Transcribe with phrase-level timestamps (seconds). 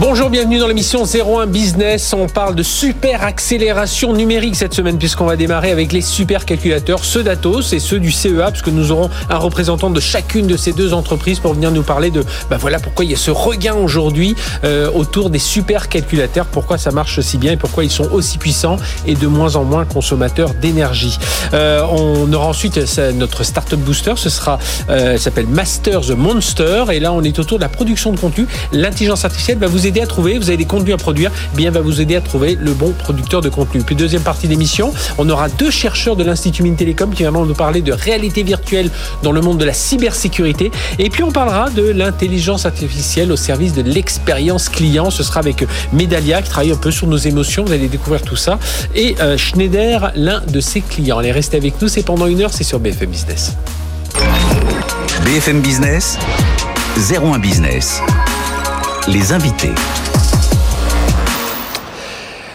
[0.00, 2.14] Bonjour, bienvenue dans l'émission 01 Business.
[2.14, 7.04] On parle de super accélération numérique cette semaine puisqu'on va démarrer avec les super calculateurs,
[7.04, 10.72] ceux d'Atos et ceux du CEA puisque nous aurons un représentant de chacune de ces
[10.72, 13.74] deux entreprises pour venir nous parler de bah voilà pourquoi il y a ce regain
[13.74, 14.34] aujourd'hui
[14.64, 18.38] euh, autour des super calculateurs, pourquoi ça marche si bien et pourquoi ils sont aussi
[18.38, 21.18] puissants et de moins en moins consommateurs d'énergie.
[21.52, 26.86] Euh, on aura ensuite ça, notre startup booster, ce sera euh, s'appelle Master the Monster
[26.90, 28.46] et là on est autour de la production de contenu.
[28.72, 31.72] L'intelligence artificielle va vous aider à trouver, vous avez des contenus à produire, eh bien
[31.72, 33.80] va vous aider à trouver le bon producteur de contenu.
[33.82, 37.54] Puis deuxième partie d'émission, on aura deux chercheurs de l'Institut Mines Télécom qui vont nous
[37.54, 38.90] parler de réalité virtuelle
[39.22, 40.70] dans le monde de la cybersécurité.
[40.98, 45.10] Et puis on parlera de l'intelligence artificielle au service de l'expérience client.
[45.10, 47.64] Ce sera avec Medalia qui travaille un peu sur nos émotions.
[47.64, 48.58] Vous allez découvrir tout ça.
[48.94, 51.18] Et euh, Schneider, l'un de ses clients.
[51.18, 51.88] Allez, restez avec nous.
[51.88, 52.52] C'est pendant une heure.
[52.52, 53.56] C'est sur BFM Business.
[55.24, 56.18] BFM Business,
[56.96, 58.02] 01 Business.
[59.08, 59.74] Les invités.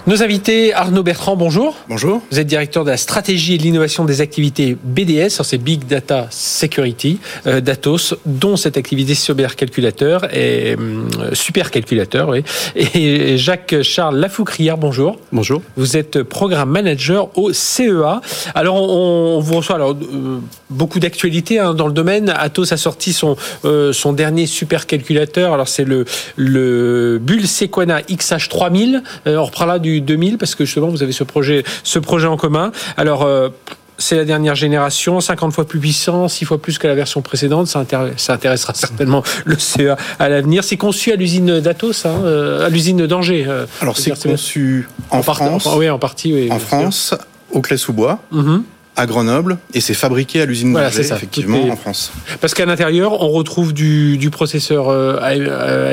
[0.08, 1.75] Nos invités, Arnaud Bertrand, bonjour.
[1.89, 2.22] Bonjour.
[2.30, 6.28] Vous êtes directeur de la stratégie et de l'innovation des activités BDS, c'est Big Data
[6.30, 12.30] Security euh, d'Atos, dont cette activité supercalculateur et euh, supercalculateur.
[12.30, 12.44] Oui.
[12.76, 15.17] Et Jacques-Charles Lafoucrière, bonjour.
[15.31, 15.64] Bonjour.
[15.76, 18.22] Vous êtes programme manager au CEA.
[18.53, 20.39] Alors, on, on vous reçoit alors, euh,
[20.70, 22.30] beaucoup d'actualités hein, dans le domaine.
[22.30, 25.52] Atos a sorti son, euh, son dernier supercalculateur.
[25.52, 29.02] Alors, c'est le, le Bull Sequana XH3000.
[29.28, 32.28] Euh, on reprend là du 2000 parce que justement vous avez ce projet, ce projet
[32.28, 32.72] en commun.
[32.98, 33.50] Alors euh,
[33.98, 37.68] c'est la dernière génération, 50 fois plus puissant, 6 fois plus que la version précédente.
[37.68, 37.86] Ça,
[38.18, 40.64] ça intéressera certainement le CEA à l'avenir.
[40.64, 43.46] C'est conçu à l'usine d'Atos, hein, euh, à l'usine d'Angers.
[43.48, 47.14] Euh, Alors c'est conçu en, en France, part, oui, en partie, oui, en France,
[47.52, 48.20] au Clé-sous-Bois.
[48.32, 48.62] Mm -hmm
[48.96, 51.72] à Grenoble et c'est fabriqué à l'usine voilà, d'Angers, effectivement, est...
[51.72, 52.11] en France.
[52.39, 55.17] Parce qu'à l'intérieur, on retrouve du, du processeur euh,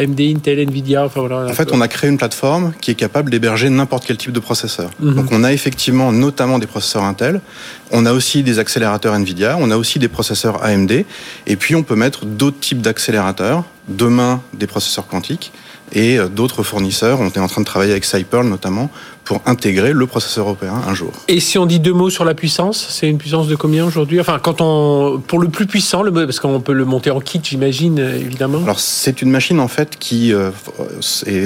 [0.03, 1.05] AMD, Intel, Nvidia.
[1.05, 4.17] Enfin, voilà, en fait, on a créé une plateforme qui est capable d'héberger n'importe quel
[4.17, 4.91] type de processeur.
[5.01, 5.15] Mm -hmm.
[5.15, 7.41] Donc, on a effectivement notamment des processeurs Intel.
[7.91, 9.57] On a aussi des accélérateurs Nvidia.
[9.59, 10.93] On a aussi des processeurs AMD.
[11.47, 13.65] Et puis, on peut mettre d'autres types d'accélérateurs.
[13.89, 15.53] Demain, des processeurs quantiques
[15.95, 17.21] et d'autres fournisseurs.
[17.21, 18.91] On est en train de travailler avec Cyperl notamment
[19.32, 21.10] pour intégrer le processeur européen un jour.
[21.26, 24.20] Et si on dit deux mots sur la puissance, c'est une puissance de combien aujourd'hui?
[24.20, 27.41] Enfin, quand on pour le plus puissant, le, parce qu'on peut le monter en kit,
[27.43, 28.62] j'imagine évidemment.
[28.62, 30.50] Alors c'est une machine en fait qui euh,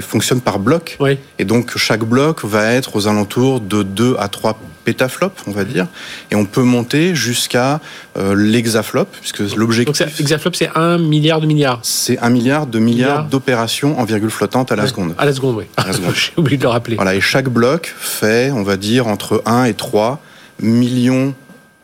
[0.02, 1.16] fonctionne par bloc, oui.
[1.38, 5.64] et donc chaque bloc va être aux alentours de 2 à 3 pétaflops, on va
[5.64, 5.88] dire,
[6.30, 7.80] et on peut monter jusqu'à
[8.16, 10.06] euh, l'hexaflop, puisque l'objectif.
[10.06, 11.80] Donc hexaflop, c'est un milliard de milliards.
[11.82, 13.24] C'est un milliard de milliards Milliard.
[13.28, 14.88] d'opérations en virgule flottante à la Ouais.
[14.88, 15.14] seconde.
[15.18, 15.64] À la seconde, oui.
[16.14, 16.94] J'ai oublié de le rappeler.
[16.94, 20.20] Voilà, et chaque bloc fait, on va dire, entre 1 et 3
[20.60, 21.34] millions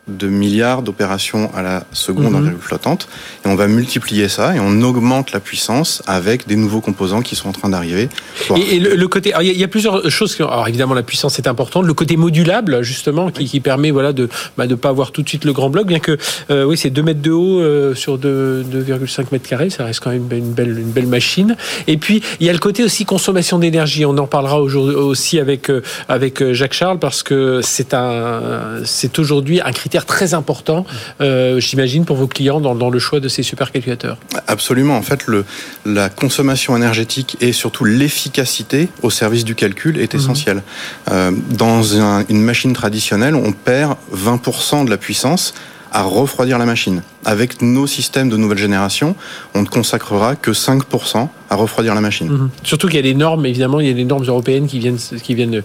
[0.09, 2.35] de milliards d'opérations à la seconde Mhm.
[2.37, 3.09] en virgule flottante.
[3.45, 7.37] Et on va multiplier ça et on augmente la puissance avec des nouveaux composants qui
[7.37, 8.09] sont en train d'arriver.
[8.49, 10.35] Pour- Et, et le, le côté, il y, a- il y a plusieurs choses.
[10.35, 11.87] qui- Alors évidemment, la puissance est importante.
[11.87, 15.29] Le côté modulable, justement, qui, qui permet, voilà, de bah, de pas avoir tout de
[15.29, 16.19] suite le grand bloc, bien que
[16.51, 20.01] euh, oui, c'est 2 mètres de haut euh, sur 2 2,5 mètres carrés, ça reste
[20.01, 21.57] quand même une belle une belle machine.
[21.87, 24.05] Et puis il y a le côté aussi consommation d'énergie.
[24.05, 28.81] On en parlera aujourd'hui aussi avec euh, avec euh, Jacques Charles parce que c'est un
[28.85, 30.87] c'est aujourd'hui un critère très important,
[31.21, 34.17] euh, j'imagine, pour vos clients dans, dans le choix de ces supercalculateurs.
[34.49, 34.97] Absolument.
[34.97, 35.45] En fait, le,
[35.85, 40.63] la consommation énergétique et surtout l'efficacité au service du calcul est essentielle.
[41.11, 45.53] Euh, dans un- une machine traditionnelle, on perd 20% de la puissance
[45.93, 47.03] à refroidir la machine.
[47.25, 49.15] Avec nos systèmes de nouvelle génération,
[49.55, 52.29] on ne consacrera que 5% à refroidir la machine.
[52.29, 52.51] Mhm.
[52.65, 54.97] Surtout qu'il y a des normes, évidemment, il y a des normes européennes qui viennent,
[54.97, 55.63] qui viennent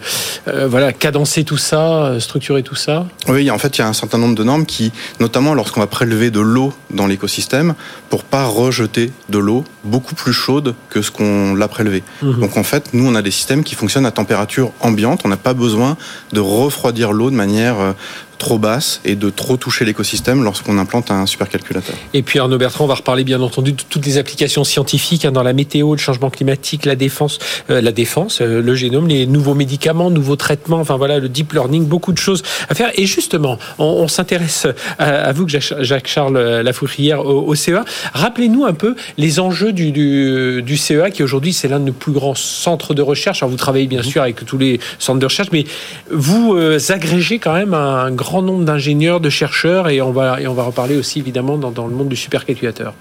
[0.48, 3.08] euh, voilà, cadencer tout ça, euh, structurer tout ça.
[3.30, 5.88] Oui, en fait, il y a un certain nombre de normes qui, notamment lorsqu'on va
[5.88, 7.74] prélever de l'eau dans l'écosystème,
[8.10, 12.04] pour pas rejeter de l'eau beaucoup plus chaude que ce qu'on l'a prélevé.
[12.22, 12.40] Mhm.
[12.42, 15.22] Donc en fait, nous, on a des systèmes qui fonctionnent à température ambiante.
[15.24, 15.96] On n'a pas besoin
[16.34, 17.94] de refroidir l'eau de manière euh,
[18.38, 21.96] trop basse et de trop toucher l'écosystème lorsqu'on implante un supercalculateur.
[22.14, 25.32] Et puis Arnaud Bertrand, on va reparler bien entendu de toutes les applications scientifiques hein,
[25.32, 27.40] dans la météo, le changement climatique, la défense,
[27.70, 31.54] euh, la défense, euh, le génome, les nouveaux médicaments, nouveaux traitements, enfin voilà, le deep
[31.54, 32.92] learning, beaucoup de choses à faire.
[32.96, 34.68] Et justement, on, on s'intéresse
[35.00, 37.84] à, à vous, Jacques- Jacques-Charles Lafoutrière, au, au CEA.
[38.14, 41.94] Rappelez-nous un peu les enjeux du, du, du CEA, qui aujourd'hui c'est l'un de nos
[41.94, 43.42] plus grands centres de recherche.
[43.42, 45.66] Alors vous travaillez bien sûr avec tous les centres de recherche, mais
[46.12, 50.42] vous euh, agrégez quand même un, un grand nombre d'ingénieurs, de chercheurs, et on va,
[50.42, 52.94] et on va reparler aussi évidemment dans, le monde du supercalculateur.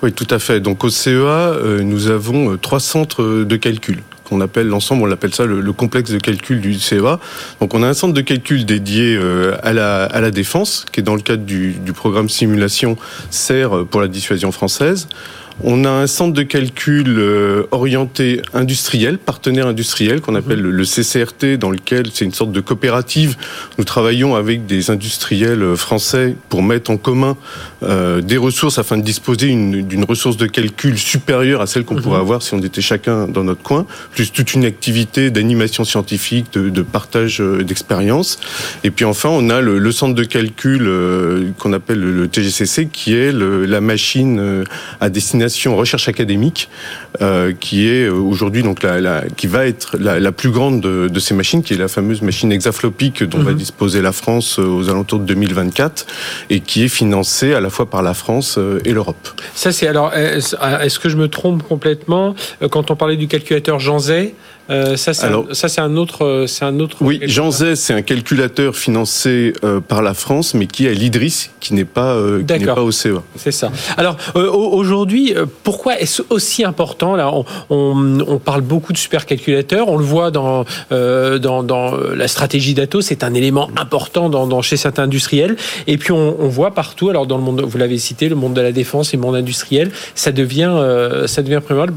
[0.00, 0.60] Oui, tout à fait.
[0.60, 5.44] Donc au CEA, nous avons trois centres de calcul qu'on appelle l'ensemble, on l'appelle ça
[5.44, 7.18] le, complexe de calcul du CEA.
[7.60, 9.18] Donc on a un centre de calcul dédié
[9.60, 12.96] à la, à la défense, qui est dans le cadre du, du programme simulation
[13.30, 15.08] CER pour la dissuasion française.
[15.62, 21.58] On a un centre de calcul euh, orienté industriel, partenaire industriel, qu'on appelle le CCRT,
[21.58, 23.36] dans lequel c'est une sorte de coopérative.
[23.76, 27.36] Nous travaillons avec des industriels euh, français pour mettre en commun
[27.82, 32.02] euh, des ressources afin de disposer d'une ressource de calcul supérieure à celle qu'on mhm.
[32.02, 36.54] pourrait avoir si on était chacun dans notre coin, plus toute une activité d'animation scientifique,
[36.54, 38.38] de, partage d'expérience.
[38.82, 40.90] Et puis enfin, on a le, centre de calcul
[41.58, 44.64] qu'on appelle le TGCC, qui est la machine
[45.00, 46.68] à destination recherche académique,
[47.20, 51.62] euh, qui est aujourd'hui donc la, qui va être la, plus grande de, ces machines,
[51.62, 53.58] qui est la fameuse machine hexaflopique dont va mhm.
[53.58, 56.06] disposer la France euh, aux alentours de 2024
[56.50, 59.28] et qui est financée à la fois par la France euh, et l'Europe.
[59.54, 62.34] Ça c'est alors est-ce que je me trompe complètement?
[62.70, 64.34] Quand on parlait du calculateur Jean Zay
[64.70, 65.26] euh, ça, c'est
[65.80, 66.96] un, autre, euh, c'est un autre.
[67.00, 70.92] Oui, Jean Zay, c'est un calculateur financé euh, par la France, mais qui est à
[70.92, 73.22] l'IDRIS, qui n'est pas, qui pas au CEA.
[73.36, 73.70] C'est ça.
[73.96, 75.34] Alors aujourd'hui,
[75.64, 79.88] pourquoi est-ce aussi important Là, on, on, parle beaucoup de supercalculateurs.
[79.88, 84.62] On le voit dans dans, dans la stratégie d'Atos, c'est un élément important dans, dans,
[84.62, 85.56] chez certains industriels.
[85.86, 87.08] Et puis on, on, voit partout.
[87.08, 89.36] Alors dans le monde, vous l'avez cité, le monde de la défense et le monde
[89.36, 90.70] industriel, ça devient
[91.26, 91.94] ça devient primordial.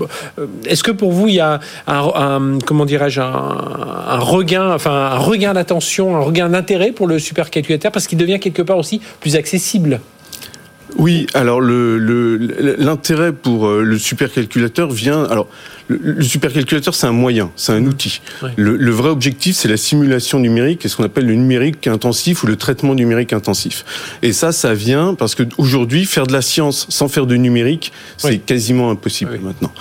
[0.65, 5.17] Est-ce que pour vous, il y a un, un comment dirais-je, un, regain, enfin un
[5.17, 9.35] regain d'attention, un regain d'intérêt pour le supercalculateur parce qu'il devient quelque part aussi plus
[9.35, 9.99] accessible.
[10.97, 15.23] Oui, alors l'intérêt pour euh, le supercalculateur vient.
[15.23, 15.47] Alors
[15.87, 18.21] le, supercalculateur, c'est un moyen, c'est un outil.
[18.55, 22.47] Le, vrai objectif, c'est la simulation numérique et ce qu'on appelle le numérique intensif ou
[22.47, 23.85] le traitement numérique intensif.
[24.21, 27.91] Et ça, ça vient parce que aujourd'hui, faire de la science sans faire de numérique,
[28.17, 29.71] c'est quasiment impossible maintenant.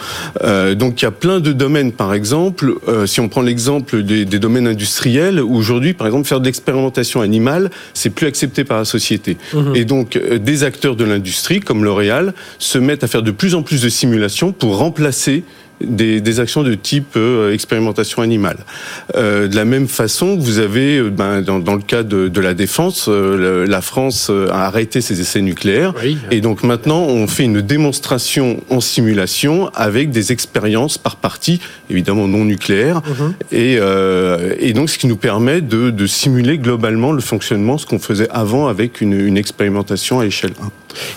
[0.43, 4.03] Euh, donc il y a plein de domaines, par exemple, euh, si on prend l'exemple
[4.03, 8.79] des, des, domaines industriels, aujourd'hui, par exemple, faire de l'expérimentation animale, c'est plus accepté par
[8.79, 9.37] la société.
[9.55, 9.77] Mhm.
[9.77, 13.55] Et donc, euh, des acteurs de l'industrie, comme L'Oréal, se mettent à faire de plus
[13.55, 15.45] en plus de simulations pour remplacer
[15.87, 18.59] des, actions de type euh, expérimentation animale.
[19.17, 23.09] Euh, de la même façon, vous avez, euh, ben, dans, le cas de, la défense,
[23.09, 25.95] la France a arrêté ses essais nucléaires,
[26.31, 32.27] et donc maintenant on fait une démonstration en simulation avec des expériences par partie, évidemment
[32.27, 33.35] non nucléaires, mhm.
[33.53, 38.67] et, donc ce qui nous permet de, simuler globalement le fonctionnement, ce qu'on faisait avant
[38.67, 40.53] avec une, expérimentation à échelle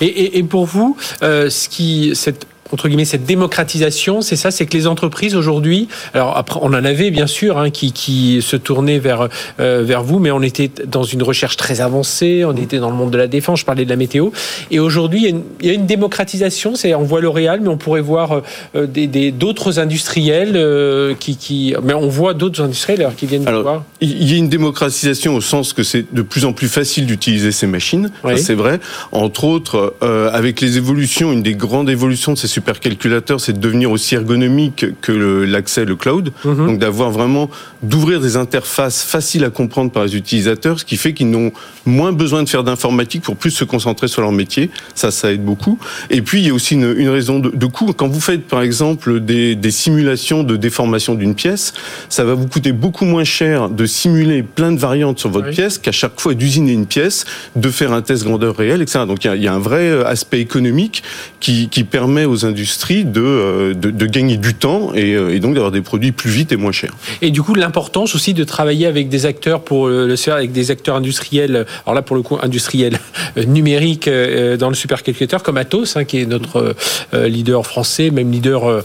[0.01, 0.05] 1.
[0.05, 2.45] Et, pour vous, ce qui, cette
[2.75, 6.83] entre guillemets cette démocratisation, c'est ça, c'est que les entreprises aujourd'hui, alors après on en
[6.83, 9.29] avait bien sûr hein, qui, qui se tournaient vers
[9.61, 12.97] euh, vers vous, mais on était dans une recherche très avancée, on était dans le
[12.97, 14.31] monde de la défense, je parlais de la météo,
[14.71, 18.41] et aujourd'hui il, y a une démocratisation, c'est on voit L'Oréal, mais on pourrait voir
[18.75, 23.61] euh, des d'autres industriels euh, qui, qui, mais on voit d'autres industriels qui viennent alors,
[23.61, 23.83] voir.
[24.01, 27.53] Il y a une démocratisation au sens que c'est de plus en plus facile d'utiliser
[27.53, 28.81] ces machines, c'est vrai.
[29.13, 29.95] Entre autres,
[30.33, 34.85] avec les évolutions, une des grandes évolutions de ces supercalculateur, c'est de devenir aussi ergonomique
[35.01, 36.31] que l'accès le, cloud.
[36.43, 36.67] Mhm.
[36.67, 37.49] Donc d'avoir vraiment,
[37.83, 41.51] d'ouvrir des interfaces faciles à comprendre par les utilisateurs, ce qui fait qu'ils n'ont
[41.85, 44.71] moins besoin de faire d'informatique pour plus se concentrer sur leur métier.
[44.95, 45.77] Ça, ça aide beaucoup.
[46.09, 47.93] Et puis, il y a aussi une, raison de, coût.
[47.93, 51.73] Quand vous faites, par exemple, des, simulations de déformation d'une pièce,
[52.09, 55.77] ça va vous coûter beaucoup moins cher de simuler plein de variantes sur votre pièce
[55.77, 59.05] qu'à chaque fois d'usiner une pièce, de faire un test grandeur réelle, etc.
[59.07, 61.03] Donc, il y a, un vrai euh, aspect économique
[61.39, 65.71] qui, qui permet aux industries de, euh, de, gagner du temps euh, et, donc d'avoir
[65.71, 66.93] des produits plus vite et moins chers.
[67.21, 70.71] Et du coup, l'importance aussi de travailler avec des acteurs pour le faire, avec des
[70.71, 72.99] acteurs industriels, alors là pour le coup industriels
[73.47, 76.75] numériques euh, dans le supercalculateur comme Atos, hein, qui est notre
[77.13, 78.83] leader français, même leader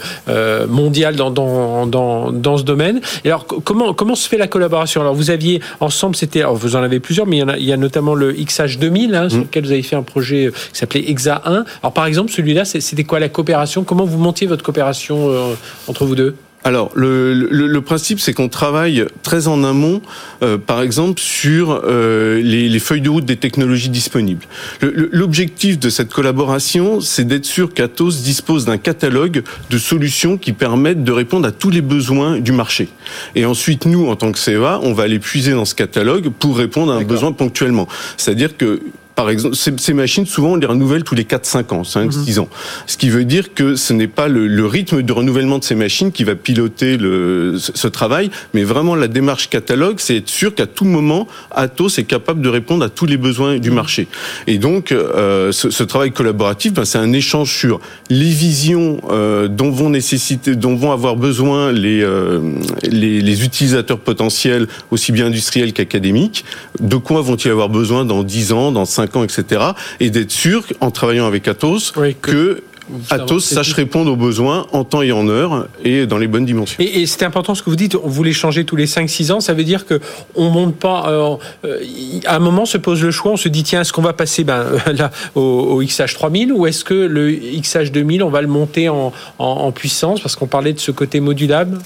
[0.68, 3.00] mondial dans, dans, dans, dans ce domaine.
[3.24, 5.00] Et alors comment, comment se fait la collaboration?
[5.00, 7.64] Alors vous aviez ensemble, c'était, vous en avez plusieurs, mais il y, en a, il
[7.64, 9.42] y a notamment le XH2000 hein, sur mmh.
[9.42, 11.64] lequel vous avez fait un projet qui s'appelait EXA 1.
[11.82, 13.49] Alors par exemple, celui-là, c'était quoi la coopération
[13.86, 15.54] Comment vous montiez votre coopération euh,
[15.88, 16.36] entre vous deux?
[16.62, 20.02] Alors, le, principe, c'est qu'on travaille très en amont,
[20.42, 24.44] euh, par exemple, sur euh, les, feuilles de route des technologies disponibles.
[24.82, 31.02] L'objectif de cette collaboration, c'est d'être sûr qu'Atos dispose d'un catalogue de solutions qui permettent
[31.02, 32.88] de répondre à tous les besoins du marché.
[33.34, 36.58] Et ensuite, nous, en tant que CEA, on va aller puiser dans ce catalogue pour
[36.58, 37.88] répondre à un besoin ponctuellement.
[38.18, 38.80] C'est-à-dire que
[39.20, 42.38] par exemple, ces, machines, souvent, on les renouvelle tous les 4-5 ans, 5-6 mhm.
[42.38, 42.48] ans.
[42.86, 46.10] Ce qui veut dire que ce n'est pas le, rythme de renouvellement de ces machines
[46.10, 50.66] qui va piloter le, ce, travail, mais vraiment la démarche catalogue, c'est être sûr qu'à
[50.66, 53.76] tout moment, Atos est capable de répondre à tous les besoins du mhm.
[53.76, 54.08] marché.
[54.46, 59.48] Et donc, euh, ce, ce, travail collaboratif, ben, c'est un échange sur les visions euh,
[59.48, 62.40] dont vont nécessiter, dont vont avoir besoin les, euh,
[62.84, 66.46] les, les utilisateurs potentiels, aussi bien industriels qu'académiques,
[66.80, 69.62] de quoi vont-ils avoir besoin dans 10 ans, dans 5 etc.
[70.00, 72.62] Et d'être sûr, en travaillant avec Atos, que
[73.10, 76.76] Atos sache répondre aux besoins en temps et en heure et dans les bonnes dimensions.
[76.80, 79.54] Et, c'est important ce que vous dites, on voulait changer tous les 5-6 ans, ça
[79.54, 80.00] veut dire que
[80.34, 81.08] on monte pas.
[81.08, 81.78] Euh, euh,
[82.26, 84.44] à un moment se pose le choix, on se dit tiens, est-ce qu'on va passer
[84.44, 88.88] ben, là, au, XH 3000 ou est-ce que le XH 2000, on va le monter
[88.88, 91.78] en, en puissance parce qu'on parlait de ce côté modulable?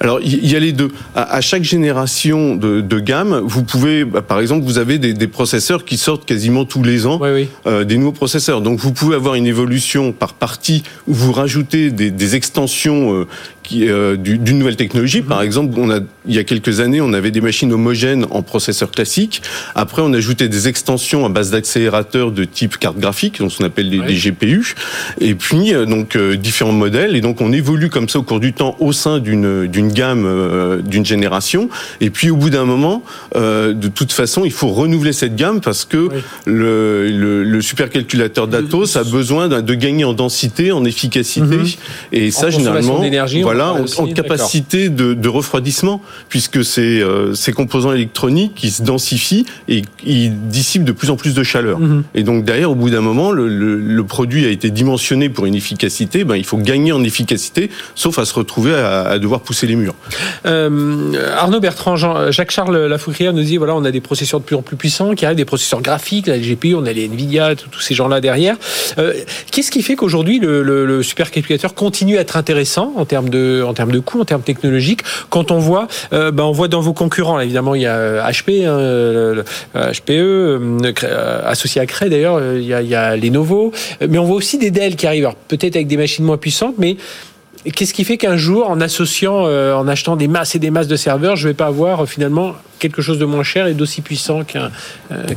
[0.00, 0.90] Alors, il y a les deux.
[1.14, 5.96] À, chaque génération de, gamme, vous pouvez, bah, par exemple, vous avez des, processeurs qui
[5.96, 7.20] sortent quasiment tous les ans,
[7.66, 8.60] euh, des nouveaux processeurs.
[8.60, 13.26] Donc, vous pouvez avoir une évolution par partie où vous rajoutez des, extensions euh,
[13.72, 15.22] euh, d'une nouvelle technologie.
[15.22, 16.00] Par exemple, on a,
[16.30, 19.42] il y a quelques années, on avait des machines homogènes en processeur classique.
[19.74, 23.58] Après, on a ajouté des extensions à base d'accélérateurs de type carte graphique, donc ce
[23.58, 24.74] qu'on appelle des, GPU.
[25.20, 27.16] Et puis, euh, donc, euh, différents modèles.
[27.16, 30.82] Et donc, on évolue comme ça au cours du temps au sein d'une d'une gamme,
[30.84, 31.68] d'une génération.
[32.00, 33.02] Et puis, au bout d'un moment,
[33.34, 36.08] de toute façon, il faut renouveler cette gamme parce que
[36.44, 37.08] le,
[37.42, 41.56] le, supercalculateur d'Atos a besoin de gagner en densité, en efficacité.
[41.56, 41.66] Mhm.
[42.12, 43.02] Et ça, généralement,
[43.42, 49.82] voilà, en, capacité de, refroidissement, puisque c'est euh, ces composants électroniques qui se densifient et
[50.04, 51.78] ils dissipent de plus en plus de chaleur.
[51.78, 52.04] Mhm.
[52.14, 56.24] Et donc derrière, au bout d'un moment, le, produit a été dimensionné pour une efficacité.
[56.24, 59.94] Ben, il faut gagner en efficacité, sauf à se retrouver à, devoir pousser les murs.
[60.46, 64.62] Euh, Arnaud Bertrand, Jacques-Charles Lafoucrière nous dit voilà, on a des processeurs de plus en
[64.62, 67.94] plus puissants qui arrivent, des processeurs graphiques, la GPU, on a les Nvidia, tous ces
[67.94, 68.56] gens-là derrière.
[68.98, 69.12] Euh,
[69.52, 73.74] qu'est-ce qui fait qu'aujourd'hui le, le supercalculateur continue à être intéressant en termes de en
[73.74, 75.02] termes de coûts, en termes technologiques.
[75.28, 78.64] Quand on voit, euh, ben, on voit dans vos concurrents, évidemment, il y a HP,
[78.64, 79.42] euh,
[79.74, 83.72] HPE, hein, euh, associé à Cray d'ailleurs, il y, a, il y a Lenovo,
[84.08, 86.96] mais on voit aussi des Dell qui arrivent, peut-être avec des machines moins puissantes, mais
[87.74, 90.96] Qu'est-ce qui fait qu'un jour, en associant, en achetant des masses et des masses de
[90.96, 94.44] serveurs, je ne vais pas avoir finalement quelque chose de moins cher et d'aussi puissant
[94.44, 94.70] qu'un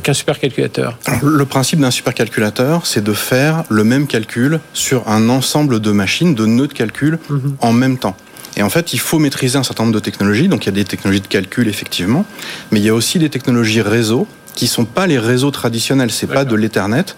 [0.02, 0.96] qu'un supercalculateur?
[1.22, 6.34] Le principe d'un supercalculateur, c'est de faire le même calcul sur un ensemble de machines,
[6.34, 7.56] de nœuds de calcul mhm.
[7.60, 8.16] en même temps.
[8.56, 10.48] Et en fait, il faut maîtriser un certain nombre de technologies.
[10.48, 12.24] Donc, il y a des technologies de calcul, effectivement,
[12.70, 16.26] mais il y a aussi des technologies réseau qui sont pas les réseaux traditionnels, c'est
[16.26, 17.16] pas de l'Ethernet.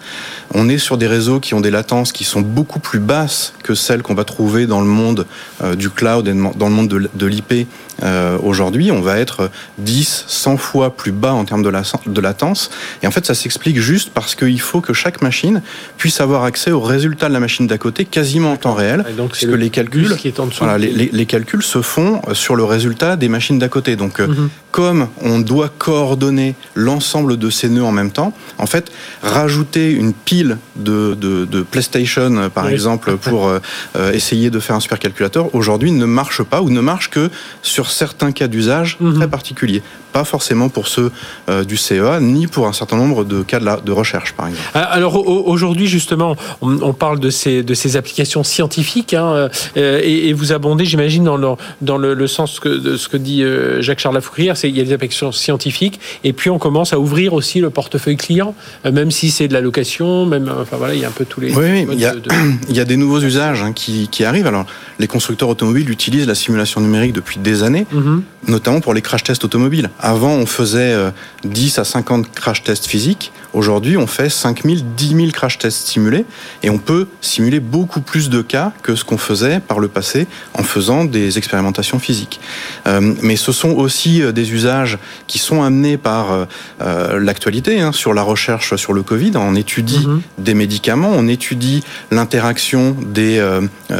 [0.53, 3.75] On est sur des réseaux qui ont des latences qui sont beaucoup plus basses que
[3.75, 5.25] celles qu'on va trouver dans le monde
[5.61, 7.67] euh, du cloud et dans le monde de, l'IP
[8.03, 8.91] euh, aujourd'hui.
[8.91, 9.49] On va être
[9.79, 12.69] 10, 100 fois plus bas en termes de, de latence.
[13.03, 15.61] Et en fait, ça s'explique juste parce qu'il faut que chaque machine
[15.97, 19.31] puisse avoir accès aux résultats de la machine d'à côté quasiment en temps réel, donc
[19.31, 20.63] puisque les calculs, qui est en dessous.
[20.63, 23.95] Voilà, les, les, calculs se font euh, sur le résultat des machines d'à côté.
[23.95, 24.49] Donc, mhm.
[24.71, 28.33] comme on doit coordonner l'ensemble de ces nœuds en même temps.
[28.57, 28.91] En fait,
[29.23, 33.59] rajouter une pile de, de, PlayStation, par exemple, pour euh,
[33.95, 37.29] euh, essayer de faire un supercalculateur, aujourd'hui ne marche pas ou ne marche que
[37.61, 39.15] sur certains cas d'usage mhm.
[39.15, 39.83] très particuliers
[40.17, 41.11] pas forcément pour ceux
[41.47, 44.67] euh, du CEA, ni pour un certain nombre de cas de, recherche, par exemple.
[44.73, 50.33] Ah, alors aujourd'hui, justement, on, parle de ces, de ces applications scientifiques, hein, euh, et,
[50.33, 51.49] vous abondez, j'imagine, dans, le,
[51.81, 54.83] dans le, sens que, de ce que dit euh, Jacques-Charles Lafourrière, c'est il y a
[54.83, 58.55] des applications scientifiques, et puis on commence à ouvrir aussi le portefeuille client,
[58.91, 61.41] même si c'est de la location, même, enfin voilà, il y a un peu tous
[61.41, 61.53] les...
[61.53, 62.07] Oui, il, y
[62.75, 64.47] y a des nouveaux usages hein, qui, qui, arrivent.
[64.47, 64.65] Alors,
[64.97, 68.21] les constructeurs automobiles utilisent la simulation numérique depuis des années, mm-hmm.
[68.47, 69.91] notamment pour les crash tests automobiles.
[70.07, 70.95] Avant, on faisait
[71.43, 73.33] 10 euh, à 50 crash tests physiques.
[73.51, 76.23] Aujourd'hui, on fait 5000, 10 000 crash tests simulés
[76.63, 80.27] et on peut simuler beaucoup plus de cas que ce qu'on faisait par le passé
[80.53, 82.39] en faisant des expérimentations physiques.
[82.87, 84.97] Euh, mais ce sont aussi euh, des usages
[85.27, 86.47] qui sont amenés par
[86.79, 89.31] l'actualité hein, sur la recherche sur le Covid.
[89.35, 90.21] On étudie mhm.
[90.37, 93.45] des médicaments, on étudie l'interaction des,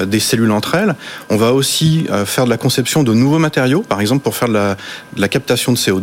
[0.06, 0.96] des cellules entre elles.
[1.30, 4.54] On va aussi faire de la conception de nouveaux matériaux, par exemple pour faire de
[4.54, 4.76] la,
[5.16, 5.97] de la captation de CO2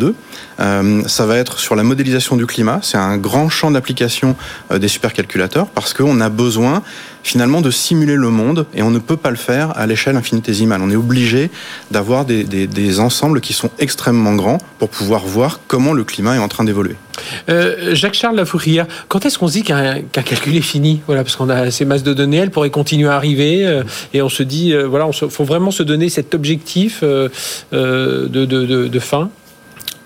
[0.60, 2.80] euh, ça va être sur la modélisation du climat.
[2.82, 4.36] C'est un grand champ d'application
[4.70, 6.82] euh, des supercalculateurs parce qu'on a besoin
[7.22, 10.82] finalement de simuler le monde et on ne peut pas le faire à l'échelle infinitésimale.
[10.82, 11.50] On est obligé
[11.90, 16.48] d'avoir des, ensembles qui sont extrêmement grands pour pouvoir voir comment le climat est en
[16.48, 16.96] train d'évoluer.
[17.48, 21.00] Euh, Jacques-Charles Lafourrière, quand est-ce qu'on se dit qu'un calcul est fini?
[21.06, 23.82] Voilà, parce qu'on a ces masses de données, elles pourraient continuer à arriver
[24.12, 27.30] et on se dit, voilà, il faut vraiment se donner cet objectif de
[29.00, 29.30] fin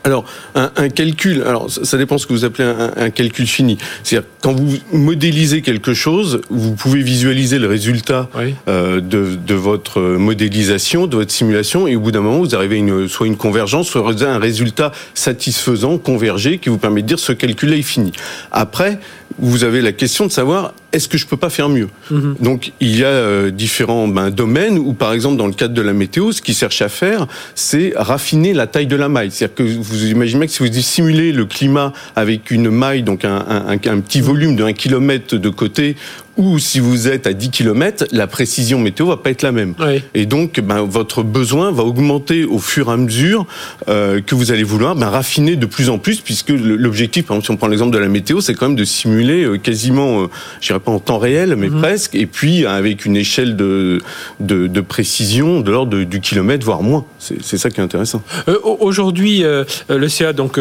[0.05, 0.25] alors,
[0.55, 2.64] un, calcul, alors ça dépend ce que vous appelez
[2.97, 3.78] un, calcul fini.
[4.02, 8.31] C'est-à-dire, quand vous modélisez quelque chose, vous pouvez visualiser le résultat
[8.69, 12.76] euh, de, de, votre modélisation, de votre simulation, et au bout d'un moment, vous arrivez
[12.76, 17.19] à une, soit une convergence, soit un résultat satisfaisant, convergé, qui vous permet de dire
[17.19, 18.12] ce calcul-là est fini.
[18.52, 19.00] Après,
[19.38, 21.88] vous avez la question de savoir est-ce que je peux pas faire mieux?
[22.11, 22.37] Mhm.
[22.40, 25.82] Donc il y a euh, différents ben, domaines où par exemple dans le cadre de
[25.82, 29.30] la météo, ce qu'ils cherchent à faire, c'est raffiner la taille de la maille.
[29.30, 33.44] C'est-à-dire que vous imaginez que si vous simulez le climat avec une maille, donc un,
[33.49, 35.97] un, un petit volume de 1 km de côté,
[36.38, 39.75] ou si vous êtes à 10 km, la précision météo va pas être la même.
[40.14, 43.45] Et donc, ben, votre besoin va augmenter au fur et à mesure
[43.88, 47.47] euh, que vous allez vouloir ben, raffiner de plus en plus, puisque l'objectif, par exemple,
[47.47, 50.26] si on prend l'exemple de la météo, c'est quand même de simuler euh, quasiment, euh,
[50.61, 51.80] je dirais pas en temps réel, mais mhm.
[51.80, 54.00] presque, et puis avec une échelle de,
[54.38, 57.04] de, de précision de l'ordre du kilomètre, voire moins.
[57.18, 58.23] C'est ça qui est intéressant.
[58.49, 60.61] Euh, Aujourd'hui, euh, le CA, donc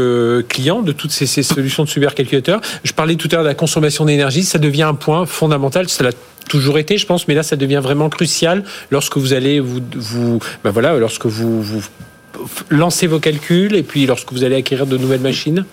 [0.49, 3.53] client de toutes ces, ces solutions de supercalculateurs, je parlais tout à l'heure de la
[3.53, 6.11] consommation d'énergie, ça devient un point fondamental ça l'a
[6.49, 10.39] toujours été, je pense, mais là, ça devient vraiment crucial lorsque vous allez vous, vous
[10.63, 11.85] ben voilà, lorsque vous, vous
[12.69, 15.65] lancer vos calculs et puis lorsque vous allez acquérir de nouvelles machines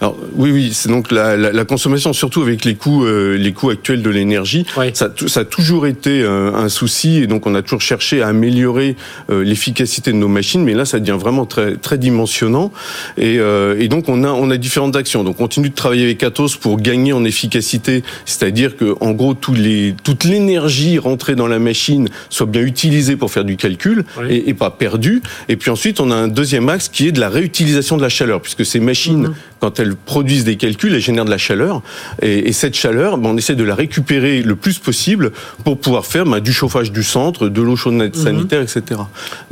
[0.00, 3.52] Alors oui, oui, c'est donc la, la, la, consommation, surtout avec les coûts, euh, les
[3.52, 4.66] coûts actuels de l'énergie.
[4.94, 8.28] Ça, ça, a toujours été euh, un souci et donc on a toujours cherché à
[8.28, 8.96] améliorer
[9.30, 12.72] euh, l'efficacité de nos machines, mais là ça devient vraiment très très dimensionnant
[13.16, 15.24] et, et, donc on a on a différentes actions.
[15.24, 19.34] Donc on continue de travailler avec Atos pour gagner en efficacité, c'est-à-dire que en gros
[19.34, 24.04] tous les toute l'énergie rentrée dans la machine soit bien utilisée pour faire du calcul
[24.28, 25.20] et, et, pas perdue.
[25.48, 28.08] Et puis ensuite on a un deuxième axe qui est de la réutilisation de la
[28.08, 29.34] chaleur, puisque ces machines, mhm.
[29.62, 31.82] Quand elles produisent des calculs, elles génèrent de la chaleur.
[32.20, 35.30] Et, cette chaleur, ben, on essaie de la récupérer le plus possible
[35.62, 38.12] pour pouvoir faire ben, du chauffage du centre, de l'eau chaude mhm.
[38.12, 39.02] sanitaire, etc.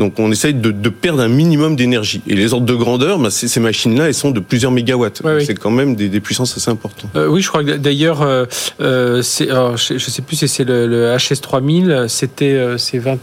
[0.00, 2.22] Donc on essaye de, perdre un minimum d'énergie.
[2.26, 5.22] Et les ordres de grandeur, ben, ces machines-là, elles sont de plusieurs mégawatts.
[5.46, 7.10] C'est quand même des, puissances assez importantes.
[7.14, 8.46] Euh, oui, je crois que d'ailleurs, euh,
[8.80, 13.18] euh je ne sais plus si c'est le, HS3000, c'était euh, c'est 20,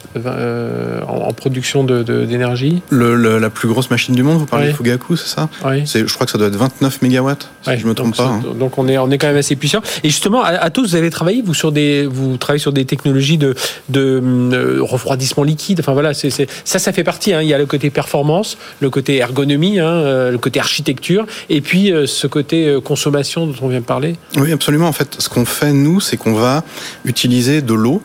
[1.05, 2.81] en, production d'énergie.
[2.89, 5.83] le la plus grosse machine du monde, vous parlez de Fugaku, c'est ça oui.
[5.85, 8.25] Je crois que ça doit être 29 mégawatts, si je me trompe pas.
[8.25, 8.43] Hein.
[8.59, 9.79] Donc on est, on est quand même assez puissant.
[10.03, 13.37] Et justement, à, tous, vous avez travaillé vous sur des, vous travaillez sur des technologies
[13.37, 13.55] de,
[13.89, 15.79] de euh, refroidissement liquide.
[15.79, 17.33] Enfin voilà, c'est, ça, ça fait partie.
[17.33, 17.41] Hein.
[17.41, 21.61] Il y a le côté performance, le côté ergonomie, hein, euh, le côté architecture, et
[21.61, 24.15] puis euh, ce côté consommation dont on vient de parler.
[24.37, 24.87] Oui, absolument.
[24.87, 26.63] En fait, ce qu'on fait nous, c'est qu'on va
[27.05, 28.01] utiliser de l'eau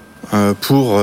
[0.61, 0.99] pour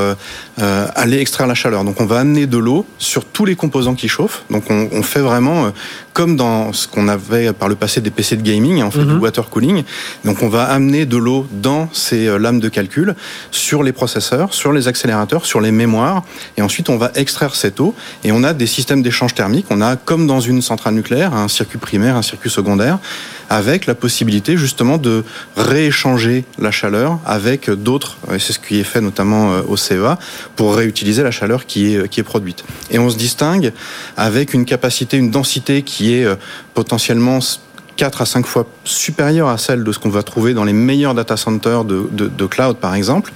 [0.61, 1.85] euh, aller extraire la chaleur.
[1.85, 4.43] Donc on va amener de l'eau sur tous les composants qui chauffent.
[4.49, 5.69] Donc on, on fait vraiment euh,
[6.11, 9.13] comme dans ce qu'on avait par le passé des PC de gaming, en fait du
[9.13, 9.21] mhm.
[9.21, 9.83] water cooling.
[10.25, 13.15] Donc on va amener de l'eau dans ces euh, lames de calcul
[13.51, 16.23] sur les processeurs, sur les accélérateurs, sur les mémoires,
[16.57, 19.67] et ensuite on va extraire cette eau et on a des systèmes d'échange thermique.
[19.69, 22.99] On a comme dans une centrale nucléaire un circuit primaire, un circuit secondaire,
[23.49, 25.23] avec la possibilité justement de
[25.57, 28.17] rééchanger la chaleur avec d'autres.
[28.33, 30.17] Et c'est ce qui est fait notamment au CEA
[30.55, 32.63] pour réutiliser la chaleur qui est, qui est produite.
[32.91, 33.71] Et on se distingue
[34.17, 36.35] avec une capacité, une densité qui est euh,
[36.73, 37.39] potentiellement
[37.99, 41.13] 4 à 5 fois supérieure à celle de ce qu'on va trouver dans les meilleurs
[41.13, 43.33] data centers de, de, cloud, par exemple.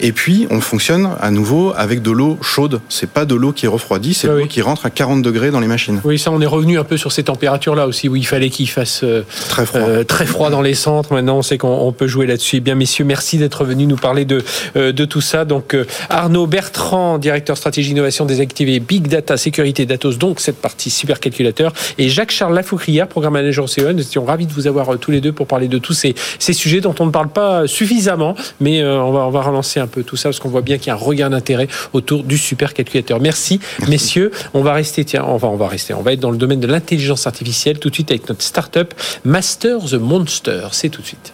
[0.00, 2.82] Et puis, on fonctionne à nouveau avec de l'eau chaude.
[2.90, 5.50] C'est pas de l'eau qui est refroidie, c'est de l'eau qui rentre à 40 degrés
[5.50, 5.98] dans les machines.
[6.04, 8.68] Oui, ça, on est revenu un peu sur ces températures-là aussi, où il fallait qu'il
[8.68, 9.80] fasse euh, très, froid.
[9.80, 11.14] Euh, très froid dans les centres.
[11.14, 12.56] Maintenant, on sait qu'on peut jouer là-dessus.
[12.56, 14.44] Eh bien, messieurs, merci d'être venus nous parler de,
[14.76, 15.46] euh, de tout ça.
[15.46, 15.74] Donc,
[16.10, 21.72] Arnaud Bertrand, directeur stratégie innovation des activités Big Data Sécurité Datos, donc cette partie supercalculateur,
[21.96, 25.20] et Jacques-Charles Lafoucrière, programme manager CEN, nous étions ravis de vous avoir euh, tous les
[25.20, 28.82] deux pour parler de tous ces, ces sujets dont on ne parle pas suffisamment, mais
[28.82, 30.88] euh, on, va, on va relancer un peu tout ça parce qu'on voit bien qu'il
[30.88, 33.20] y a un regain d'intérêt autour du supercalculateur.
[33.20, 34.30] Merci, messieurs.
[34.54, 36.60] On va rester, tiens, on va, on va rester, on va être dans le domaine
[36.60, 40.68] de l'intelligence artificielle tout de suite avec notre start-up Master the Monster.
[40.72, 41.32] C'est tout de suite.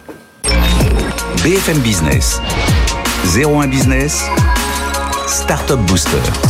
[1.42, 2.40] BFM Business,
[3.35, 4.24] 01 Business,
[5.26, 6.47] Startup Booster.